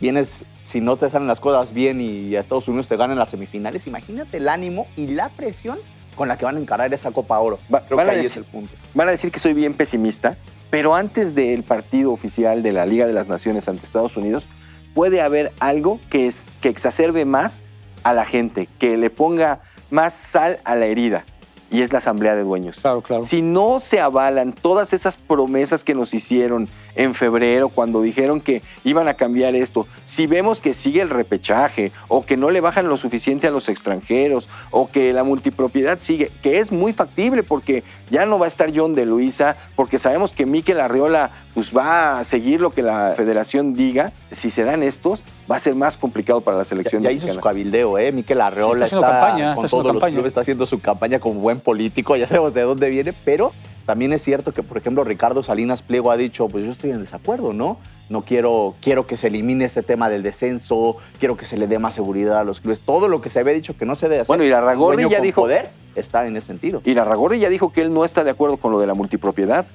Vienes, 0.00 0.44
si 0.64 0.80
no 0.80 0.96
te 0.96 1.10
salen 1.10 1.28
las 1.28 1.40
cosas 1.40 1.74
bien 1.74 2.00
y 2.00 2.34
a 2.36 2.40
Estados 2.40 2.68
Unidos 2.68 2.88
te 2.88 2.96
ganan 2.96 3.18
las 3.18 3.30
semifinales, 3.30 3.86
imagínate 3.86 4.38
el 4.38 4.48
ánimo 4.48 4.86
y 4.96 5.08
la 5.08 5.28
presión 5.28 5.78
con 6.14 6.28
la 6.28 6.38
que 6.38 6.44
van 6.44 6.56
a 6.56 6.60
encarar 6.60 6.92
esa 6.94 7.10
Copa 7.12 7.38
Oro. 7.38 7.58
Creo 7.68 7.98
que 7.98 8.10
ahí 8.10 8.24
es 8.24 8.36
el 8.36 8.44
punto. 8.44 8.72
Van 8.94 9.08
a 9.08 9.10
decir 9.10 9.30
que 9.30 9.38
soy 9.38 9.52
bien 9.52 9.74
pesimista, 9.74 10.36
pero 10.70 10.94
antes 10.94 11.34
del 11.34 11.62
partido 11.62 12.12
oficial 12.12 12.62
de 12.62 12.72
la 12.72 12.86
Liga 12.86 13.06
de 13.06 13.12
las 13.12 13.28
Naciones 13.28 13.68
ante 13.68 13.84
Estados 13.84 14.16
Unidos, 14.16 14.46
puede 14.94 15.20
haber 15.20 15.52
algo 15.60 16.00
que, 16.10 16.26
es, 16.26 16.46
que 16.60 16.68
exacerbe 16.68 17.24
más 17.24 17.64
a 18.02 18.14
la 18.14 18.24
gente, 18.24 18.68
que 18.78 18.96
le 18.96 19.10
ponga 19.10 19.60
más 19.90 20.14
sal 20.14 20.60
a 20.64 20.76
la 20.76 20.86
herida 20.86 21.24
y 21.70 21.82
es 21.82 21.92
la 21.92 21.98
asamblea 21.98 22.34
de 22.34 22.42
dueños. 22.42 22.80
Claro, 22.80 23.00
claro. 23.00 23.22
Si 23.22 23.42
no 23.42 23.78
se 23.78 24.00
avalan 24.00 24.52
todas 24.52 24.92
esas 24.92 25.16
promesas 25.16 25.84
que 25.84 25.94
nos 25.94 26.12
hicieron 26.12 26.68
en 26.96 27.14
febrero 27.14 27.68
cuando 27.68 28.02
dijeron 28.02 28.40
que 28.40 28.62
iban 28.82 29.06
a 29.06 29.14
cambiar 29.14 29.54
esto, 29.54 29.86
si 30.04 30.26
vemos 30.26 30.60
que 30.60 30.74
sigue 30.74 31.00
el 31.00 31.10
repechaje 31.10 31.92
o 32.08 32.26
que 32.26 32.36
no 32.36 32.50
le 32.50 32.60
bajan 32.60 32.88
lo 32.88 32.96
suficiente 32.96 33.46
a 33.46 33.50
los 33.50 33.68
extranjeros 33.68 34.48
o 34.70 34.90
que 34.90 35.12
la 35.12 35.22
multipropiedad 35.22 35.98
sigue, 36.00 36.32
que 36.42 36.58
es 36.58 36.72
muy 36.72 36.92
factible 36.92 37.44
porque 37.44 37.84
ya 38.10 38.26
no 38.26 38.38
va 38.38 38.44
a 38.44 38.48
estar 38.48 38.70
John 38.74 38.94
de 38.94 39.06
Luisa, 39.06 39.56
porque 39.76 39.98
sabemos 39.98 40.34
que 40.34 40.46
Miquel 40.46 40.80
Arriola 40.80 41.30
pues 41.54 41.76
va 41.76 42.18
a 42.18 42.24
seguir 42.24 42.60
lo 42.60 42.70
que 42.70 42.82
la 42.82 43.14
federación 43.16 43.74
diga, 43.74 44.12
si 44.30 44.50
se 44.50 44.64
dan 44.64 44.82
estos, 44.82 45.24
va 45.50 45.56
a 45.56 45.60
ser 45.60 45.74
más 45.74 45.96
complicado 45.96 46.40
para 46.40 46.58
la 46.58 46.64
selección. 46.64 47.02
Ya, 47.02 47.10
ya 47.10 47.16
hizo 47.16 47.32
su 47.32 47.40
cabildeo, 47.40 47.98
¿eh? 47.98 48.12
Miquel 48.12 48.40
Arreola 48.40 48.84
está, 48.84 49.00
campaña, 49.00 49.54
con 49.54 49.68
todos 49.68 49.94
los 49.94 50.04
clubes, 50.04 50.26
está 50.26 50.42
haciendo 50.42 50.66
su 50.66 50.80
campaña 50.80 51.18
como 51.18 51.40
buen 51.40 51.60
político, 51.60 52.16
ya 52.16 52.26
sabemos 52.26 52.54
de 52.54 52.62
dónde 52.62 52.88
viene, 52.90 53.12
pero 53.24 53.52
también 53.86 54.12
es 54.12 54.22
cierto 54.22 54.52
que, 54.52 54.62
por 54.62 54.78
ejemplo, 54.78 55.02
Ricardo 55.04 55.42
Salinas 55.42 55.82
Pliego 55.82 56.10
ha 56.10 56.16
dicho, 56.16 56.48
pues 56.48 56.64
yo 56.64 56.70
estoy 56.70 56.90
en 56.90 57.00
desacuerdo, 57.00 57.52
¿no? 57.52 57.78
No 58.08 58.22
quiero, 58.22 58.74
quiero 58.80 59.06
que 59.06 59.16
se 59.16 59.28
elimine 59.28 59.64
este 59.64 59.82
tema 59.82 60.08
del 60.08 60.22
descenso, 60.22 60.96
quiero 61.18 61.36
que 61.36 61.46
se 61.46 61.56
le 61.56 61.66
dé 61.66 61.78
más 61.78 61.94
seguridad 61.94 62.38
a 62.38 62.44
los 62.44 62.60
clubes, 62.60 62.80
todo 62.80 63.08
lo 63.08 63.20
que 63.20 63.30
se 63.30 63.40
había 63.40 63.52
dicho 63.52 63.76
que 63.76 63.86
no 63.86 63.94
se 63.94 64.08
debe 64.08 64.22
hacer. 64.22 64.28
Bueno, 64.28 64.44
y 64.44 64.48
la 64.48 64.60
Ragorri 64.60 65.08
ya 65.08 65.20
dijo... 65.20 65.42
Poder 65.42 65.79
está 65.94 66.26
en 66.26 66.36
ese 66.36 66.48
sentido. 66.48 66.82
Y 66.84 66.94
la 66.94 67.04
Ragorri 67.04 67.38
ya 67.38 67.48
dijo 67.48 67.72
que 67.72 67.82
él 67.82 67.92
no 67.92 68.04
está 68.04 68.24
de 68.24 68.30
acuerdo 68.30 68.56
con 68.56 68.72
lo 68.72 68.80
de 68.80 68.86
la 68.86 68.94
multipropiedad 68.94 69.66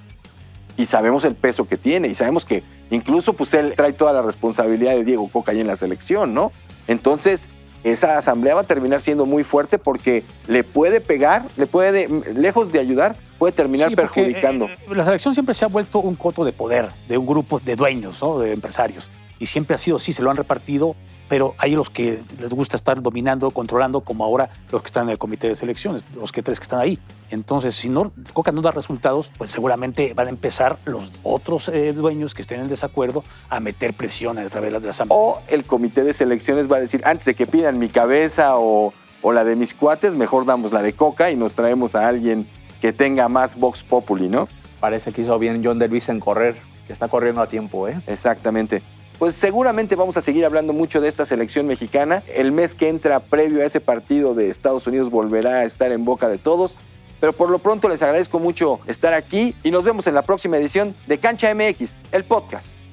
y 0.77 0.85
sabemos 0.85 1.23
el 1.25 1.35
peso 1.35 1.67
que 1.67 1.77
tiene 1.77 2.07
y 2.07 2.15
sabemos 2.15 2.45
que 2.45 2.63
incluso 2.89 3.33
pues 3.33 3.53
él 3.53 3.73
trae 3.75 3.93
toda 3.93 4.13
la 4.13 4.21
responsabilidad 4.21 4.91
de 4.91 5.03
Diego 5.03 5.29
Coca 5.29 5.51
ahí 5.51 5.61
en 5.61 5.67
la 5.67 5.75
selección, 5.75 6.33
¿no? 6.33 6.51
Entonces, 6.87 7.49
esa 7.83 8.17
asamblea 8.17 8.55
va 8.55 8.61
a 8.61 8.65
terminar 8.65 8.99
siendo 8.99 9.25
muy 9.25 9.43
fuerte 9.43 9.77
porque 9.77 10.23
le 10.47 10.63
puede 10.63 11.01
pegar, 11.01 11.47
le 11.55 11.67
puede, 11.67 12.09
lejos 12.35 12.71
de 12.71 12.79
ayudar, 12.79 13.15
puede 13.37 13.53
terminar 13.53 13.93
perjudicando. 13.95 14.65
Eh, 14.65 14.77
la 14.89 15.05
selección 15.05 15.33
siempre 15.33 15.53
se 15.53 15.65
ha 15.65 15.67
vuelto 15.67 15.99
un 15.99 16.15
coto 16.15 16.43
de 16.43 16.51
poder 16.51 16.89
de 17.07 17.17
un 17.17 17.25
grupo 17.25 17.59
de 17.59 17.75
dueños, 17.75 18.21
¿no? 18.21 18.39
de 18.39 18.53
empresarios. 18.53 19.07
Y 19.39 19.45
siempre 19.45 19.75
ha 19.75 19.77
sido 19.77 19.97
así, 19.97 20.13
se 20.13 20.23
lo 20.23 20.31
han 20.31 20.37
repartido 20.37 20.95
pero 21.27 21.55
hay 21.57 21.75
los 21.75 21.89
que 21.89 22.21
les 22.39 22.53
gusta 22.53 22.75
estar 22.77 23.01
dominando, 23.01 23.49
controlando, 23.51 24.01
como 24.01 24.23
ahora 24.23 24.49
los 24.71 24.81
que 24.81 24.87
están 24.87 25.03
en 25.03 25.11
el 25.11 25.17
comité 25.17 25.47
de 25.47 25.55
selecciones, 25.55 26.05
los 26.15 26.31
que 26.31 26.43
tres 26.43 26.59
que 26.59 26.63
están 26.63 26.79
ahí. 26.79 26.99
Entonces, 27.31 27.75
si 27.75 27.89
no, 27.89 28.11
Coca 28.33 28.51
no 28.51 28.61
da 28.61 28.71
resultados, 28.71 29.31
pues 29.37 29.49
seguramente 29.49 30.13
van 30.13 30.27
a 30.27 30.29
empezar 30.29 30.77
los 30.85 31.11
otros 31.23 31.69
eh, 31.69 31.93
dueños 31.93 32.35
que 32.35 32.41
estén 32.41 32.61
en 32.61 32.67
desacuerdo 32.67 33.23
a 33.49 33.59
meter 33.59 33.93
presión 33.93 34.37
a 34.37 34.47
través 34.49 34.71
de 34.71 34.79
la 34.79 34.89
asamblea. 34.91 35.17
O 35.17 35.41
el 35.47 35.65
comité 35.65 36.03
de 36.03 36.13
selecciones 36.13 36.71
va 36.71 36.77
a 36.77 36.79
decir, 36.79 37.01
antes 37.05 37.25
de 37.25 37.33
que 37.33 37.47
pidan 37.47 37.79
mi 37.79 37.89
cabeza 37.89 38.57
o, 38.57 38.93
o 39.21 39.31
la 39.31 39.43
de 39.43 39.55
mis 39.55 39.73
cuates, 39.73 40.15
mejor 40.15 40.45
damos 40.45 40.71
la 40.71 40.81
de 40.81 40.93
Coca 40.93 41.31
y 41.31 41.35
nos 41.35 41.55
traemos 41.55 41.95
a 41.95 42.07
alguien 42.07 42.47
que 42.81 42.93
tenga 42.93 43.29
más 43.29 43.55
Vox 43.55 43.83
Populi, 43.83 44.29
¿no? 44.29 44.47
Parece 44.79 45.11
que 45.11 45.21
hizo 45.21 45.39
bien 45.39 45.61
John 45.63 45.79
DeLuis 45.79 46.09
en 46.09 46.19
correr, 46.19 46.55
que 46.85 46.93
está 46.93 47.07
corriendo 47.07 47.41
a 47.41 47.47
tiempo, 47.47 47.87
¿eh? 47.87 47.99
Exactamente 48.05 48.83
pues 49.19 49.35
seguramente 49.35 49.95
vamos 49.95 50.17
a 50.17 50.21
seguir 50.21 50.45
hablando 50.45 50.73
mucho 50.73 51.01
de 51.01 51.07
esta 51.07 51.25
selección 51.25 51.67
mexicana. 51.67 52.23
El 52.33 52.51
mes 52.51 52.75
que 52.75 52.89
entra 52.89 53.19
previo 53.19 53.61
a 53.61 53.65
ese 53.65 53.79
partido 53.79 54.33
de 54.33 54.49
Estados 54.49 54.87
Unidos 54.87 55.09
volverá 55.09 55.59
a 55.59 55.63
estar 55.65 55.91
en 55.91 56.05
boca 56.05 56.29
de 56.29 56.37
todos. 56.37 56.77
pero 57.21 57.33
por 57.33 57.49
lo 57.49 57.59
pronto 57.59 57.87
les 57.89 58.03
agradezco 58.03 58.39
mucho 58.39 58.81
estar 58.87 59.13
aquí 59.13 59.55
y 59.63 59.71
nos 59.71 59.83
vemos 59.83 60.05
en 60.05 60.13
la 60.13 60.21
próxima 60.21 60.57
edición 60.57 60.95
de 61.07 61.17
Cancha 61.17 61.53
MX, 61.55 62.01
el 62.11 62.23
podcast. 62.25 62.84